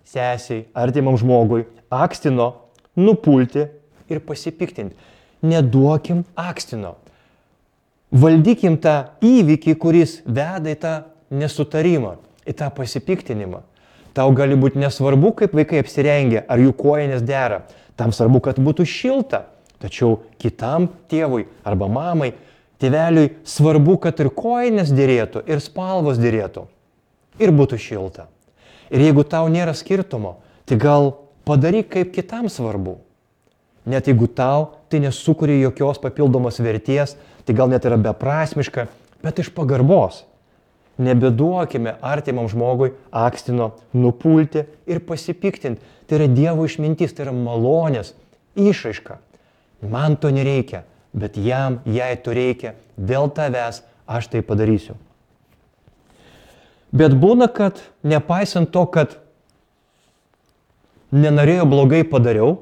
sesiai, 0.08 0.64
artimam 0.72 1.18
žmogui, 1.20 1.66
akstino, 1.92 2.54
nupulti 2.96 3.68
ir 4.08 4.24
pasipiktinti. 4.24 4.96
Neduokim 5.44 6.24
akstino. 6.34 6.96
Valdykim 8.08 8.78
tą 8.80 9.10
įvykį, 9.20 9.74
kuris 9.76 10.18
veda 10.24 10.72
į 10.72 10.78
tą 10.80 10.94
nesutarimą, 11.34 12.16
į 12.48 12.54
tą 12.56 12.70
pasipiktinimą. 12.72 13.60
Tau 14.16 14.32
gali 14.34 14.56
būti 14.58 14.80
nesvarbu, 14.80 15.34
kaip 15.36 15.52
vaikai 15.54 15.82
apsirengia, 15.82 16.42
ar 16.48 16.58
jų 16.58 16.72
kojonės 16.78 17.22
dera. 17.22 17.66
Tam 18.00 18.14
svarbu, 18.14 18.40
kad 18.46 18.58
būtų 18.62 18.86
šilta. 18.88 19.44
Tačiau 19.78 20.22
kitam 20.42 20.88
tėvui 21.10 21.44
arba 21.66 21.86
mamai, 21.92 22.32
tėveliui 22.82 23.36
svarbu, 23.46 23.98
kad 24.02 24.18
ir 24.22 24.32
kojonės 24.34 24.90
dėrėtų, 24.94 25.44
ir 25.46 25.62
spalvos 25.62 26.18
dėrėtų. 26.18 26.64
Ir 27.38 27.52
būtų 27.54 27.78
šilta. 27.78 28.26
Ir 28.90 29.04
jeigu 29.04 29.22
tau 29.28 29.44
nėra 29.52 29.76
skirtumo, 29.76 30.38
tai 30.66 30.80
gal 30.80 31.12
padaryk 31.46 31.92
kaip 31.92 32.10
kitam 32.16 32.48
svarbu. 32.50 32.96
Net 33.88 34.08
jeigu 34.08 34.26
tau 34.26 34.72
tai 34.90 35.00
nesukuria 35.04 35.60
jokios 35.68 36.00
papildomos 36.02 36.58
verties, 36.60 37.14
tai 37.48 37.56
gal 37.56 37.70
net 37.72 37.86
yra 37.88 37.96
beprasmiška, 37.96 38.90
bet 39.24 39.38
iš 39.40 39.48
pagarbos. 39.56 40.26
Nebeduokime 41.00 41.94
artimam 42.04 42.50
žmogui 42.50 42.90
akstino 43.14 43.70
nupulti 43.96 44.66
ir 44.84 45.00
pasipiktinti. 45.00 45.80
Tai 46.04 46.18
yra 46.18 46.26
Dievo 46.28 46.66
išmintis, 46.68 47.14
tai 47.16 47.24
yra 47.24 47.32
malonės 47.32 48.12
išaiška. 48.58 49.16
Man 49.88 50.18
to 50.20 50.28
nereikia, 50.34 50.82
bet 51.16 51.38
jam, 51.40 51.78
jai 51.88 52.10
to 52.20 52.34
reikia, 52.36 52.74
dėl 53.00 53.30
tavęs 53.32 53.80
aš 54.04 54.28
tai 54.28 54.42
padarysiu. 54.44 54.98
Bet 56.92 57.16
būna, 57.16 57.48
kad 57.48 57.80
nepaisant 58.04 58.68
to, 58.74 58.84
kad 58.92 59.16
nenorėjo 61.16 61.64
blogai 61.68 62.04
padariau 62.04 62.58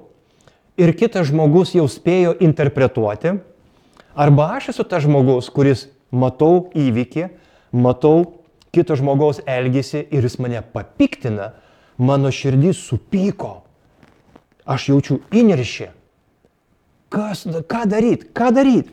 ir 0.79 0.94
kitas 0.94 1.33
žmogus 1.33 1.75
jau 1.75 1.88
spėjo 1.90 2.37
interpretuoti, 2.38 3.38
arba 4.16 4.48
aš 4.57 4.72
esu 4.72 4.85
tas 4.88 5.05
žmogus, 5.05 5.50
kuris 5.52 5.87
matau 6.11 6.70
įvykį, 6.74 7.29
matau 7.76 8.42
kito 8.74 8.96
žmogaus 8.98 9.42
elgesį 9.44 10.07
ir 10.11 10.26
jis 10.26 10.38
mane 10.42 10.62
papiktina, 10.72 11.52
mano 11.96 12.33
širdis 12.33 12.81
supyko, 12.88 13.61
aš 14.68 14.90
jaučiu 14.90 15.20
įniršį. 15.33 15.92
Kas, 17.12 17.46
ką 17.46 17.85
daryti, 17.88 18.29
ką 18.35 18.50
daryti? 18.52 18.92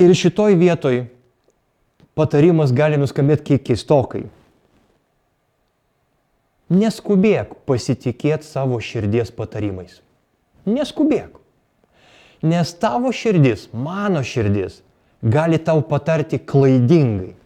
Ir 0.00 0.14
šitoj 0.16 0.54
vietoj 0.56 1.02
patarimas 2.16 2.72
gali 2.72 2.96
nuskambėti 3.00 3.50
kiek 3.50 3.66
keistokai. 3.66 4.22
Neskubėk 6.72 7.52
pasitikėti 7.68 8.48
savo 8.48 8.78
širdies 8.80 9.34
patarimais. 9.36 9.98
Neskubėk. 10.64 11.41
Nes 12.42 12.74
tavo 12.74 13.12
širdis, 13.14 13.68
mano 13.72 14.24
širdis, 14.26 14.80
gali 15.22 15.60
tau 15.62 15.82
patarti 15.86 16.40
klaidingai. 16.42 17.36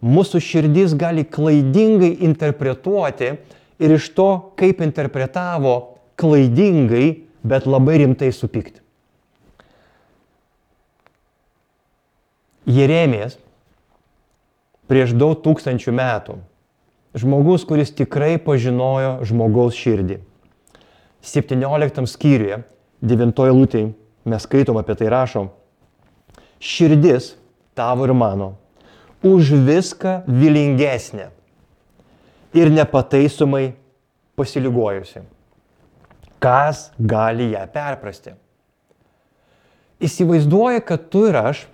Mūsų 0.00 0.40
širdis 0.40 0.94
gali 0.96 1.26
klaidingai 1.28 2.14
interpretuoti 2.24 3.34
ir 3.82 3.94
iš 3.98 4.08
to, 4.16 4.28
kaip 4.56 4.80
interpretavo 4.80 5.74
klaidingai, 6.18 7.24
bet 7.42 7.66
labai 7.68 7.98
rimtai 8.02 8.30
supykti. 8.32 8.80
Jeremijas 12.68 13.38
prieš 14.88 15.14
daug 15.16 15.38
tūkstančių 15.44 15.92
metų. 15.96 16.38
Žmogus, 17.18 17.64
kuris 17.68 17.92
tikrai 17.96 18.36
pažinojo 18.40 19.18
žmogaus 19.28 19.76
širdį. 19.76 20.18
17 21.24 22.04
skyriuje, 22.08 22.60
9 23.02 23.50
lūtėje, 23.54 23.92
mes 24.28 24.44
skaitom 24.44 24.78
apie 24.80 24.96
tai 24.98 25.10
rašom. 25.12 25.50
Širdis 26.58 27.36
tavo 27.78 28.08
ir 28.08 28.14
mano 28.16 28.56
už 29.22 29.52
viską 29.66 30.22
vilingesnė 30.26 31.28
ir 32.54 32.70
nepataisomai 32.74 33.72
pasiligojusi. 34.38 35.22
Kas 36.38 36.88
gali 36.98 37.50
ją 37.52 37.64
perprasti? 37.74 38.34
Įsivaizduoja, 39.98 40.82
kad 40.86 41.08
tu 41.10 41.24
ir 41.26 41.38
aš 41.38 41.64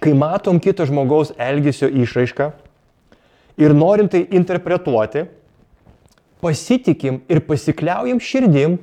kai 0.00 0.14
matom 0.16 0.60
kito 0.60 0.86
žmogaus 0.88 1.32
elgesio 1.40 1.88
išraišką 1.88 2.50
ir 3.60 3.74
norim 3.76 4.08
tai 4.08 4.24
interpretuoti, 4.34 5.26
pasitikim 6.40 7.20
ir 7.28 7.40
pasikliaujam 7.46 8.20
širdim, 8.20 8.78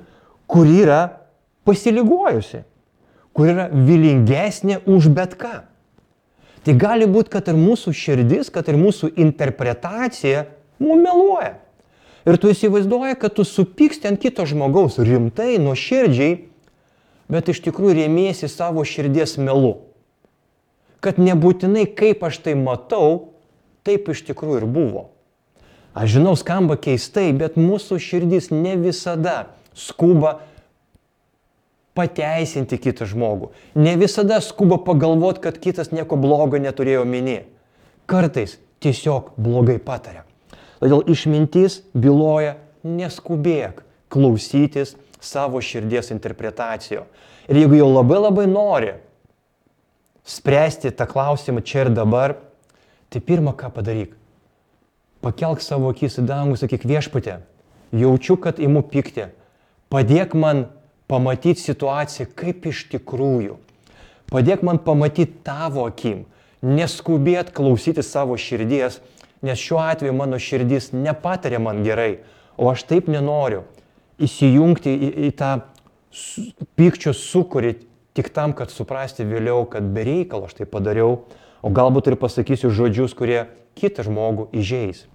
kur 0.48 0.70
yra 0.70 1.21
pasiligojusi, 1.68 2.64
kur 3.36 3.52
yra 3.54 3.68
vilingesnė 3.72 4.82
už 4.90 5.12
bet 5.16 5.36
ką. 5.40 5.62
Tai 6.62 6.78
gali 6.78 7.08
būti, 7.10 7.32
kad 7.34 7.48
ir 7.50 7.58
mūsų 7.58 7.94
širdis, 7.98 8.52
kad 8.54 8.68
ir 8.70 8.78
mūsų 8.78 9.14
interpretacija 9.18 10.46
mums 10.82 11.02
meluoja. 11.02 11.56
Ir 12.22 12.38
tu 12.38 12.52
įsivaizduoji, 12.54 13.18
kad 13.18 13.34
tu 13.34 13.46
supyksti 13.48 14.12
ant 14.12 14.22
kito 14.22 14.46
žmogaus 14.46 15.00
rimtai, 15.02 15.56
nuoširdžiai, 15.62 16.36
bet 17.32 17.50
iš 17.50 17.64
tikrųjų 17.66 18.04
rėmėsi 18.04 18.52
savo 18.52 18.86
širdies 18.86 19.40
melu 19.42 19.80
kad 21.02 21.18
nebūtinai 21.18 21.88
kaip 21.98 22.22
aš 22.24 22.40
tai 22.46 22.54
matau, 22.56 23.34
taip 23.86 24.08
iš 24.14 24.22
tikrųjų 24.30 24.62
ir 24.62 24.68
buvo. 24.70 25.08
Aš 25.98 26.16
žinau, 26.16 26.38
skamba 26.40 26.78
keistai, 26.80 27.32
bet 27.36 27.58
mūsų 27.60 27.98
širdis 28.00 28.52
ne 28.54 28.78
visada 28.80 29.52
skuba 29.76 30.40
pateisinti 31.98 32.80
kitą 32.80 33.08
žmogų. 33.10 33.52
Ne 33.76 33.98
visada 34.00 34.40
skuba 34.44 34.80
pagalvoti, 34.82 35.44
kad 35.44 35.60
kitas 35.62 35.92
nieko 35.92 36.18
blogo 36.20 36.60
neturėjo 36.62 37.04
minė. 37.08 37.44
Kartais 38.10 38.58
tiesiog 38.84 39.34
blogai 39.40 39.78
pataria. 39.84 40.24
Todėl 40.82 41.04
išmintis 41.12 41.82
byloja 41.94 42.56
neskubėk 42.88 43.84
klausytis 44.12 44.96
savo 45.22 45.62
širdies 45.62 46.10
interpretacijo. 46.16 47.06
Ir 47.52 47.62
jeigu 47.62 47.78
jau 47.78 47.90
labai 47.92 48.20
labai 48.22 48.48
nori 48.50 48.96
spręsti 50.26 50.92
tą 50.96 51.06
klausimą 51.10 51.62
čia 51.66 51.86
ir 51.86 51.94
dabar, 51.94 52.36
tai 53.10 53.22
pirmą 53.22 53.54
ką 53.58 53.72
padaryk. 53.74 54.16
Pakelk 55.22 55.62
savo 55.62 55.92
akis 55.94 56.18
į 56.18 56.26
dangų, 56.30 56.58
sakyk 56.58 56.86
viešpatė, 56.90 57.42
jaučiu, 57.94 58.38
kad 58.42 58.62
imu 58.62 58.82
pykti. 58.90 59.28
Padėk 59.92 60.34
man 60.38 60.70
pamatyti 61.12 61.60
situaciją 61.60 62.30
kaip 62.40 62.66
iš 62.72 62.86
tikrųjų. 62.94 63.58
Padėk 64.32 64.64
man 64.64 64.80
pamatyti 64.80 65.42
tavo 65.44 65.84
akim, 65.90 66.24
neskubėt 66.64 67.52
klausyti 67.56 68.04
savo 68.06 68.38
širdies, 68.40 69.02
nes 69.44 69.60
šiuo 69.60 69.82
atveju 69.84 70.16
mano 70.16 70.40
širdis 70.40 70.92
nepatarė 70.96 71.60
man 71.60 71.82
gerai, 71.84 72.22
o 72.56 72.70
aš 72.72 72.86
taip 72.88 73.10
nenoriu 73.12 73.66
įsijungti 74.22 74.94
į, 74.94 75.10
į 75.28 75.32
tą 75.36 75.52
pykčio 76.78 77.14
sukūrį 77.18 77.74
tik 78.18 78.30
tam, 78.36 78.54
kad 78.54 78.72
suprasti 78.72 79.26
vėliau, 79.28 79.66
kad 79.72 79.86
be 79.96 80.06
reikalo 80.06 80.48
aš 80.48 80.60
tai 80.60 80.68
padariau, 80.70 81.24
o 81.62 81.72
galbūt 81.72 82.12
ir 82.12 82.20
pasakysiu 82.20 82.72
žodžius, 82.74 83.16
kurie 83.18 83.46
kitą 83.80 84.06
žmogų 84.08 84.50
įžeis. 84.62 85.06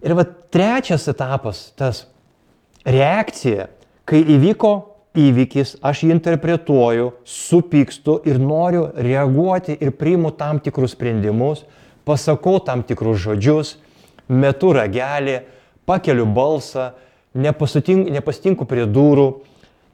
Ir 0.00 0.16
va 0.16 0.24
trečias 0.24 1.04
etapas, 1.12 1.70
tas 1.76 2.06
reakcija, 2.88 3.68
kai 4.10 4.24
įvyko 4.26 4.72
įvykis, 5.18 5.76
aš 5.82 6.04
jį 6.04 6.14
interpretuoju, 6.14 7.12
supykstu 7.26 8.18
ir 8.26 8.40
noriu 8.42 8.88
reaguoti 8.94 9.76
ir 9.78 9.92
priimu 9.98 10.32
tam 10.38 10.60
tikrus 10.62 10.94
sprendimus, 10.96 11.64
pasakau 12.06 12.58
tam 12.62 12.82
tikrus 12.86 13.20
žodžius, 13.22 13.76
metu 14.30 14.72
ragelį, 14.74 15.40
pakeliu 15.86 16.26
balsą, 16.26 16.92
nepasitinku 17.34 18.66
prie 18.70 18.86
durų, 18.86 19.28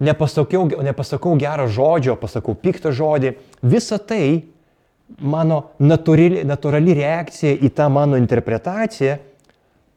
nepasakiau, 0.05 0.69
nepasakau 0.85 1.37
gerą 1.41 1.69
žodžio, 1.73 2.17
pasakau 2.21 2.57
piktą 2.57 2.93
žodį. 2.93 3.35
Visa 3.65 3.99
tai 3.99 4.45
mano 5.21 5.73
natūrali, 5.81 6.45
natūrali 6.45 6.97
reakcija 6.97 7.57
į 7.57 7.73
tą 7.77 7.89
mano 7.93 8.21
interpretaciją 8.21 9.19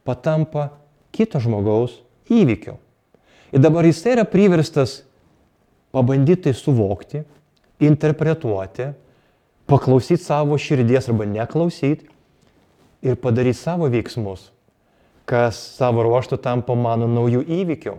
patampa 0.08 0.70
kito 1.12 1.40
žmogaus 1.42 2.00
įvykiu. 2.30 2.78
Ir 3.50 3.62
dabar 3.62 3.86
jis 3.88 4.02
yra 4.06 4.24
priverstas 4.28 5.00
pabandyti 5.90 6.48
tai 6.48 6.54
suvokti, 6.54 7.24
interpretuoti, 7.82 8.90
paklausyti 9.66 10.22
savo 10.22 10.58
širdies 10.58 11.08
arba 11.10 11.26
neklausyti 11.26 12.06
ir 13.02 13.18
padaryti 13.18 13.58
savo 13.58 13.88
veiksmus, 13.90 14.50
kas 15.26 15.58
savo 15.78 16.04
ruoštų 16.06 16.38
tampa 16.42 16.76
mano 16.78 17.08
naujų 17.10 17.42
įvykių, 17.60 17.96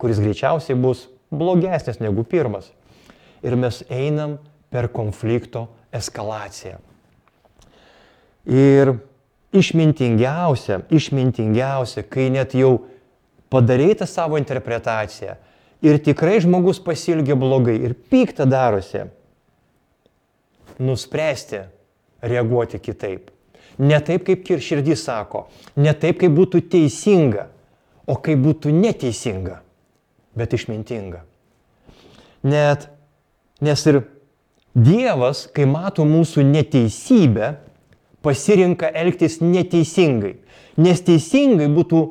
kuris 0.00 0.20
greičiausiai 0.22 0.78
bus 0.78 1.06
blogesnės 1.34 2.00
negu 2.00 2.24
pirmas. 2.24 2.70
Ir 3.44 3.54
mes 3.60 3.82
einam 3.92 4.38
per 4.72 4.88
konflikto 4.90 5.68
eskalaciją. 5.94 6.78
Ir 8.48 8.96
išmintingiausia, 9.54 10.82
išmintingiausia, 10.90 12.04
kai 12.08 12.28
net 12.32 12.56
jau 12.56 12.88
padarėte 13.52 14.06
savo 14.06 14.38
interpretaciją 14.40 15.36
ir 15.84 16.00
tikrai 16.02 16.38
žmogus 16.44 16.80
pasilgia 16.82 17.36
blogai 17.38 17.76
ir 17.78 17.94
pyktą 18.10 18.48
darosi, 18.48 19.06
nuspręsti 20.78 21.64
reaguoti 22.22 22.80
kitaip. 22.82 23.30
Ne 23.78 24.00
taip, 24.02 24.24
kaip 24.26 24.58
širdis 24.62 25.04
sako, 25.06 25.46
ne 25.78 25.94
taip, 25.94 26.18
kaip 26.18 26.34
būtų 26.34 26.64
teisinga, 26.70 27.46
o 28.10 28.16
kaip 28.18 28.40
būtų 28.42 28.74
neteisinga 28.74 29.60
bet 30.38 30.54
išmintinga. 30.54 31.24
Net, 32.46 32.88
nes 33.60 33.86
ir 33.90 34.04
Dievas, 34.78 35.46
kai 35.50 35.64
mato 35.66 36.04
mūsų 36.06 36.44
neteisybę, 36.46 37.56
pasirinka 38.22 38.90
elgtis 38.94 39.40
neteisingai. 39.42 40.36
Nes 40.78 41.00
teisingai 41.02 41.66
būtų 41.72 42.02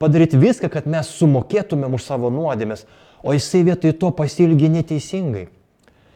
padaryti 0.00 0.40
viską, 0.40 0.70
kad 0.72 0.88
mes 0.88 1.12
sumokėtumėm 1.18 1.94
už 1.98 2.06
savo 2.08 2.30
nuodėmės, 2.32 2.86
o 3.20 3.34
jisai 3.36 3.62
vietoj 3.68 3.92
to 4.00 4.10
pasilgi 4.16 4.70
neteisingai. 4.72 5.50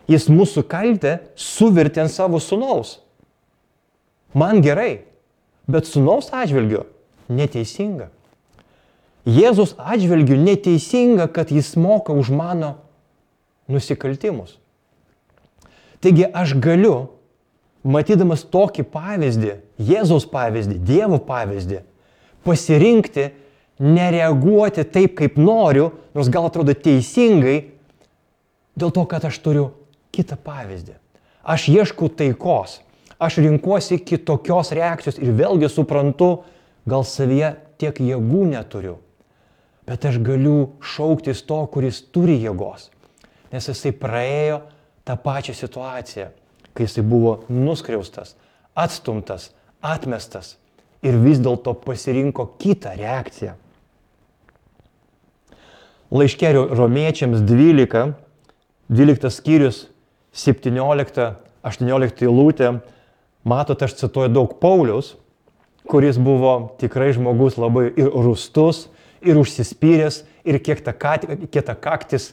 Jis 0.08 0.28
mūsų 0.32 0.64
kaltę 0.68 1.18
suvirtė 1.36 2.04
ant 2.04 2.12
savo 2.12 2.40
sunaus. 2.40 2.98
Man 4.36 4.64
gerai, 4.64 5.04
bet 5.68 5.88
sunaus 5.88 6.32
atžvilgiu 6.32 6.84
neteisinga. 7.28 8.10
Jėzus 9.24 9.72
atžvelgiu 9.80 10.36
neteisinga, 10.36 11.28
kad 11.32 11.52
jis 11.52 11.72
moka 11.80 12.12
už 12.12 12.28
mano 12.28 12.74
nusikaltimus. 13.68 14.58
Taigi 16.04 16.26
aš 16.28 16.52
galiu, 16.60 17.14
matydamas 17.84 18.44
tokį 18.44 18.84
pavyzdį, 18.92 19.54
Jėzaus 19.80 20.26
pavyzdį, 20.28 20.76
Dievo 20.84 21.16
pavyzdį, 21.24 21.80
pasirinkti 22.44 23.30
nereaguoti 23.82 24.84
taip, 24.84 25.16
kaip 25.18 25.38
noriu, 25.40 25.90
nors 26.14 26.30
gal 26.32 26.46
atrodo 26.48 26.74
teisingai, 26.74 27.56
dėl 28.78 28.92
to, 28.94 29.04
kad 29.10 29.24
aš 29.26 29.40
turiu 29.42 29.68
kitą 30.14 30.38
pavyzdį. 30.38 30.96
Aš 31.44 31.68
ieškau 31.72 32.08
taikos, 32.08 32.78
aš 33.20 33.40
rinkuosi 33.44 33.98
kitokios 34.00 34.72
reakcijos 34.74 35.18
ir 35.20 35.34
vėlgi 35.36 35.68
suprantu, 35.72 36.44
gal 36.88 37.04
savyje 37.08 37.54
tiek 37.80 37.98
jėgų 38.00 38.44
neturiu, 38.52 38.98
bet 39.88 40.06
aš 40.08 40.20
galiu 40.24 40.74
šauktis 40.84 41.42
to, 41.48 41.60
kuris 41.72 42.00
turi 42.14 42.38
jėgos, 42.40 42.88
nes 43.52 43.68
jisai 43.68 43.92
praėjo 43.96 44.62
tą 45.04 45.16
pačią 45.20 45.54
situaciją, 45.58 46.30
kai 46.74 46.86
jisai 46.86 47.04
buvo 47.06 47.42
nuskriaustas, 47.52 48.34
atstumtas, 48.74 49.50
atmestas 49.84 50.56
ir 51.04 51.18
vis 51.20 51.42
dėlto 51.42 51.76
pasirinko 51.84 52.48
kitą 52.60 52.94
reakciją. 52.98 53.58
Laiškė 56.12 56.52
romiečiams 56.74 57.40
12, 57.46 58.12
12 58.92 59.30
skyrius, 59.32 59.88
17-18 60.34 62.28
lūtė, 62.28 62.80
matote, 63.46 63.84
aš 63.86 63.94
cituoju 64.02 64.32
daug 64.34 64.58
Paulius, 64.60 65.14
kuris 65.88 66.18
buvo 66.20 66.74
tikrai 66.80 67.12
žmogus 67.16 67.56
labai 67.60 67.86
ir 67.96 68.10
rustus, 68.12 68.88
ir 69.24 69.38
užsispyręs, 69.40 70.22
ir 70.44 70.60
kiek 70.60 70.84
ta 70.84 70.92
kaktis. 70.92 72.32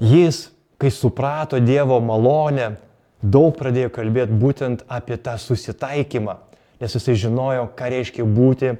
Jis, 0.00 0.50
kai 0.80 0.90
suprato 0.90 1.60
Dievo 1.60 2.00
malonę, 2.02 2.74
daug 3.22 3.54
pradėjo 3.56 3.92
kalbėti 3.94 4.36
būtent 4.36 4.84
apie 4.88 5.16
tą 5.16 5.36
susitaikymą, 5.40 6.36
nes 6.80 6.96
jisai 6.96 7.14
žinojo, 7.16 7.68
ką 7.76 7.88
reiškia 7.92 8.26
būti 8.26 8.74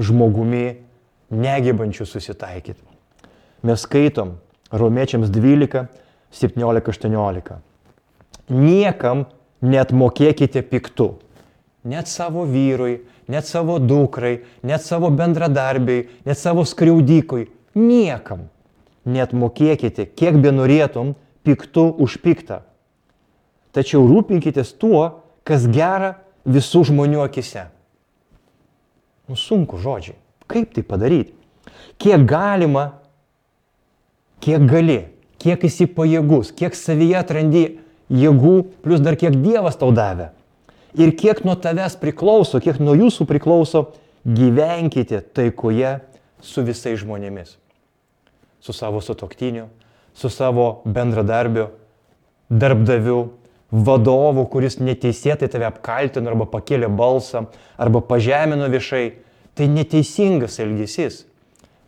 žmogumi 0.00 0.78
negebančių 1.32 2.06
susitaikyti. 2.06 2.82
Mes 3.66 3.84
skaitom 3.86 4.36
Romiečiams 4.72 5.30
12, 5.32 5.86
17, 6.32 6.88
18. 6.92 7.58
Niekam 8.52 9.26
net 9.62 9.92
mokėkite 9.92 10.62
piktų. 10.66 11.08
Net 11.88 12.08
savo 12.08 12.44
vyrui, 12.46 13.02
net 13.28 13.46
savo 13.46 13.78
dukrai, 13.82 14.42
net 14.62 14.84
savo 14.84 15.10
bendradarbiai, 15.10 16.06
net 16.26 16.38
savo 16.38 16.64
skriaudikui. 16.68 17.48
Niekam. 17.74 18.48
Net 19.04 19.32
mokėkite, 19.34 20.06
kiek 20.06 20.36
be 20.38 20.52
norėtum, 20.54 21.16
piktų 21.42 21.88
už 22.04 22.20
piktą. 22.22 22.60
Tačiau 23.74 24.04
rūpinkitės 24.06 24.74
tuo, 24.78 25.24
kas 25.42 25.66
gera 25.66 26.20
visų 26.46 26.84
žmonių 26.92 27.24
akise. 27.24 27.66
Nu 29.26 29.38
sunku 29.38 29.80
žodžiai. 29.80 30.21
Kaip 30.52 30.74
tai 30.76 30.84
padaryti? 30.84 31.32
Kiek 32.02 32.26
galima, 32.28 32.98
kiek 34.42 34.64
gali, 34.68 35.00
kiek 35.42 35.64
esi 35.68 35.86
pajėgus, 35.88 36.52
kiek 36.56 36.76
savyje 36.76 37.18
atrandi 37.20 37.64
jėgų, 38.12 38.54
plus 38.84 39.02
dar 39.02 39.16
kiek 39.18 39.36
Dievas 39.42 39.78
tau 39.80 39.92
davė. 39.94 40.30
Ir 40.98 41.14
kiek 41.16 41.40
nuo 41.46 41.54
tavęs 41.56 41.96
priklauso, 42.00 42.60
kiek 42.60 42.80
nuo 42.82 42.94
jūsų 42.98 43.24
priklauso, 43.28 43.86
gyvenkite 44.28 45.22
taikoje 45.34 46.00
su 46.44 46.64
visais 46.66 47.00
žmonėmis. 47.00 47.56
Su 48.62 48.74
savo 48.76 49.00
sutoktiniu, 49.02 49.70
su 50.14 50.28
savo 50.30 50.82
bendradarbiu, 50.84 51.70
darbdaviu, 52.52 53.32
vadovu, 53.72 54.44
kuris 54.52 54.76
neteisėtai 54.82 55.48
tave 55.48 55.66
apkaltino 55.70 56.28
arba 56.30 56.46
pakėlė 56.52 56.90
balsą, 56.92 57.46
arba 57.80 58.02
pažemino 58.04 58.68
viešai 58.68 59.06
Tai 59.58 59.68
neteisingas 59.68 60.58
elgesys. 60.62 61.22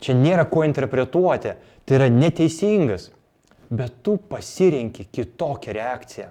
Čia 0.04 0.16
nėra 0.18 0.44
ko 0.50 0.64
interpretuoti, 0.66 1.54
tai 1.84 1.98
yra 1.98 2.08
neteisingas. 2.12 3.08
Bet 3.74 4.02
tu 4.04 4.18
pasirenki 4.30 5.06
kitokią 5.08 5.72
reakciją. 5.74 6.28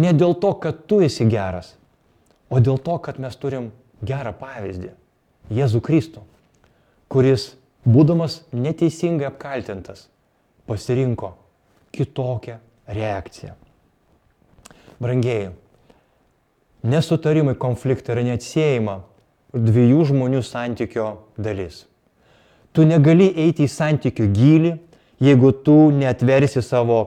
Ne 0.00 0.10
dėl 0.14 0.34
to, 0.42 0.52
kad 0.62 0.84
tu 0.90 1.00
esi 1.02 1.26
geras, 1.30 1.72
o 2.50 2.58
dėl 2.62 2.78
to, 2.82 2.96
kad 3.02 3.18
mes 3.22 3.34
turim 3.38 3.70
gerą 4.06 4.32
pavyzdį. 4.38 4.92
Jėzų 5.50 5.80
Kristų, 5.82 6.22
kuris, 7.10 7.52
būdamas 7.82 8.40
neteisingai 8.54 9.26
apkaltintas, 9.30 10.06
pasirinko 10.70 11.32
kitokią 11.94 12.60
reakciją. 12.86 13.56
Brangieji, 15.00 15.50
nesutarimai, 16.86 17.56
konfliktai 17.58 18.14
yra 18.14 18.26
neatsiejama 18.28 19.00
dviejų 19.54 20.04
žmonių 20.10 20.42
santykio 20.46 21.06
dalis. 21.38 21.84
Tu 22.72 22.86
negali 22.86 23.30
eiti 23.34 23.66
į 23.66 23.72
santykių 23.72 24.28
gilį, 24.30 24.72
jeigu 25.22 25.50
tu 25.66 25.90
netversi 25.94 26.62
savo 26.62 27.00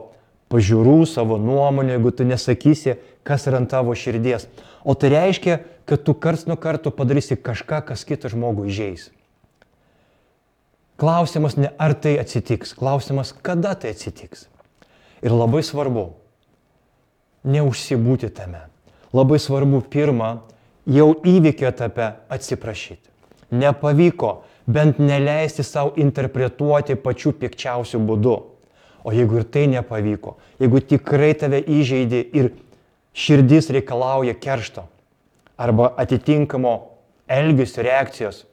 pažiūrų, 0.51 1.03
savo 1.07 1.39
nuomonę, 1.39 1.95
jeigu 1.95 2.11
tu 2.11 2.27
nesakysi, 2.27 2.97
kas 3.23 3.47
yra 3.47 3.61
ant 3.63 3.71
tavo 3.71 3.95
širdies. 3.95 4.49
O 4.83 4.93
tai 4.99 5.13
reiškia, 5.15 5.61
kad 5.87 6.03
tu 6.03 6.13
kars 6.13 6.45
nuo 6.45 6.59
karto 6.59 6.91
padarysi 6.91 7.39
kažką, 7.39 7.81
kas 7.87 8.03
kitą 8.07 8.31
žmogų 8.33 8.67
įžeis. 8.67 9.07
Klausimas 10.99 11.55
ne 11.57 11.71
ar 11.81 11.95
tai 11.97 12.17
atsitiks, 12.21 12.75
klausimas 12.77 13.33
kada 13.41 13.73
tai 13.79 13.95
atsitiks. 13.95 14.45
Ir 15.23 15.33
labai 15.33 15.63
svarbu 15.65 16.11
neužsibūti 17.47 18.29
tame. 18.35 18.67
Labai 19.15 19.39
svarbu 19.39 19.81
pirmą 19.91 20.43
jau 20.85 21.13
įvykio 21.25 21.67
etape 21.69 22.09
atsiprašyti. 22.29 23.09
Nepavyko 23.53 24.33
bent 24.65 24.99
neleisti 24.99 25.63
savo 25.63 25.93
interpretuoti 25.99 26.95
pačių 26.95 27.33
pikčiausių 27.39 28.01
būdų. 28.07 28.35
O 29.03 29.11
jeigu 29.11 29.41
ir 29.41 29.47
tai 29.51 29.65
nepavyko, 29.67 30.37
jeigu 30.63 30.79
tikrai 30.79 31.33
tave 31.35 31.59
įžeidė 31.59 32.21
ir 32.39 32.53
širdis 33.13 33.67
reikalauja 33.75 34.33
keršto 34.39 34.85
arba 35.59 35.89
atitinkamo 35.99 36.73
elgesio 37.27 37.83
reakcijos, 37.83 38.45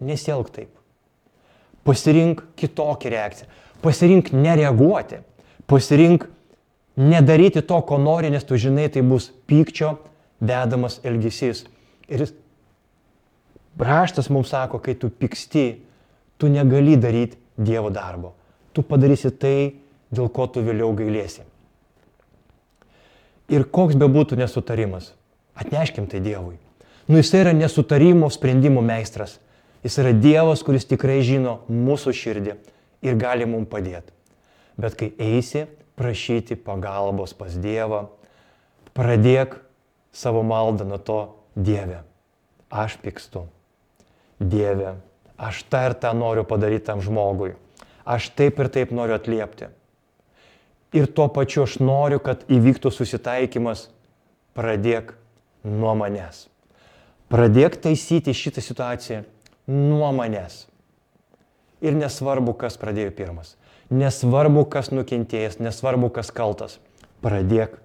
nesielg 0.00 0.52
taip. 0.54 0.70
Pasirink 1.84 2.44
kitokią 2.60 3.10
reakciją. 3.10 3.48
Pasirink 3.82 4.30
nereaguoti. 4.32 5.20
Pasirink 5.66 6.26
nedaryti 6.96 7.62
to, 7.66 7.80
ko 7.82 7.98
nori, 7.98 8.30
nes 8.30 8.44
tu 8.44 8.58
žinai, 8.60 8.88
tai 8.92 9.02
bus 9.02 9.30
pykčio 9.48 9.96
vedamas 10.40 10.98
elgesys. 11.04 11.64
Ir 12.10 12.26
raštas 13.78 14.30
mums 14.32 14.50
sako, 14.50 14.80
kai 14.82 14.96
tu 14.98 15.10
pyksti, 15.10 15.82
tu 16.38 16.48
negali 16.48 16.96
daryti 16.96 17.38
Dievo 17.60 17.90
darbo. 17.92 18.32
Tu 18.72 18.82
padarysi 18.86 19.28
tai, 19.36 19.74
dėl 20.08 20.30
ko 20.32 20.46
tu 20.48 20.62
vėliau 20.64 20.94
gailėsi. 20.96 21.42
Ir 23.50 23.66
koks 23.68 23.98
bebūtų 23.98 24.38
nesutarimas, 24.40 25.12
atneškim 25.58 26.06
tai 26.08 26.22
Dievui. 26.24 26.56
Nu 27.10 27.18
jis 27.18 27.32
yra 27.34 27.52
nesutarimo 27.52 28.30
sprendimo 28.30 28.80
meistras. 28.80 29.40
Jis 29.82 29.96
yra 29.98 30.12
Dievas, 30.14 30.62
kuris 30.62 30.86
tikrai 30.86 31.18
žino 31.26 31.60
mūsų 31.68 32.14
širdį 32.14 32.54
ir 33.02 33.16
gali 33.18 33.48
mums 33.48 33.68
padėti. 33.68 34.12
Bet 34.80 34.96
kai 34.96 35.10
eisi 35.18 35.66
prašyti 35.98 36.56
pagalbos 36.56 37.34
pas 37.36 37.56
Dievą, 37.58 38.06
pradėk 38.96 39.58
savo 40.12 40.42
maldą 40.42 40.84
nuo 40.84 40.98
to 40.98 41.20
Dieve. 41.56 42.02
Aš 42.70 42.96
pykstu. 43.02 43.46
Dieve, 44.40 44.94
aš 45.36 45.64
tą 45.68 45.82
ir 45.90 45.94
tą 45.98 46.12
noriu 46.14 46.44
padaryti 46.46 46.86
tam 46.86 47.02
žmogui. 47.02 47.56
Aš 48.06 48.30
taip 48.34 48.58
ir 48.62 48.70
taip 48.72 48.94
noriu 48.94 49.18
atliepti. 49.18 49.68
Ir 50.96 51.06
tuo 51.06 51.28
pačiu 51.30 51.64
aš 51.66 51.78
noriu, 51.82 52.18
kad 52.22 52.46
įvyktų 52.50 52.90
susitaikymas. 52.94 53.88
Pradėk 54.56 55.12
nuo 55.62 55.92
manęs. 55.94 56.48
Pradėk 57.30 57.76
taisyti 57.78 58.34
šitą 58.34 58.64
situaciją 58.64 59.22
nuo 59.70 60.10
manęs. 60.16 60.64
Ir 61.80 61.94
nesvarbu, 61.94 62.56
kas 62.58 62.76
pradėjo 62.80 63.12
pirmas. 63.14 63.54
Nesvarbu, 63.90 64.66
kas 64.70 64.90
nukentėjęs, 64.90 65.60
nesvarbu, 65.62 66.10
kas 66.14 66.32
kaltas. 66.34 66.78
Pradėk 67.22 67.78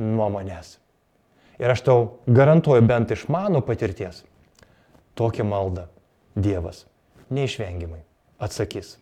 nuo 0.00 0.30
manęs. 0.32 0.78
Ir 1.58 1.72
aš 1.72 1.82
tau 1.86 2.00
garantuoju 2.26 2.84
bent 2.84 3.12
iš 3.14 3.26
mano 3.32 3.62
patirties, 3.64 4.24
tokią 5.16 5.46
maldą 5.48 5.86
Dievas 6.36 6.84
neišvengiamai 7.32 8.02
atsakys. 8.42 8.96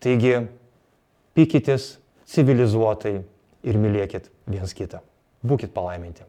Taigi, 0.00 0.34
pykitės 1.36 1.94
civilizuotai 2.30 3.14
ir 3.66 3.78
mylėkit 3.80 4.28
viens 4.50 4.74
kitą. 4.76 5.00
Būkit 5.40 5.72
palaiminti. 5.72 6.24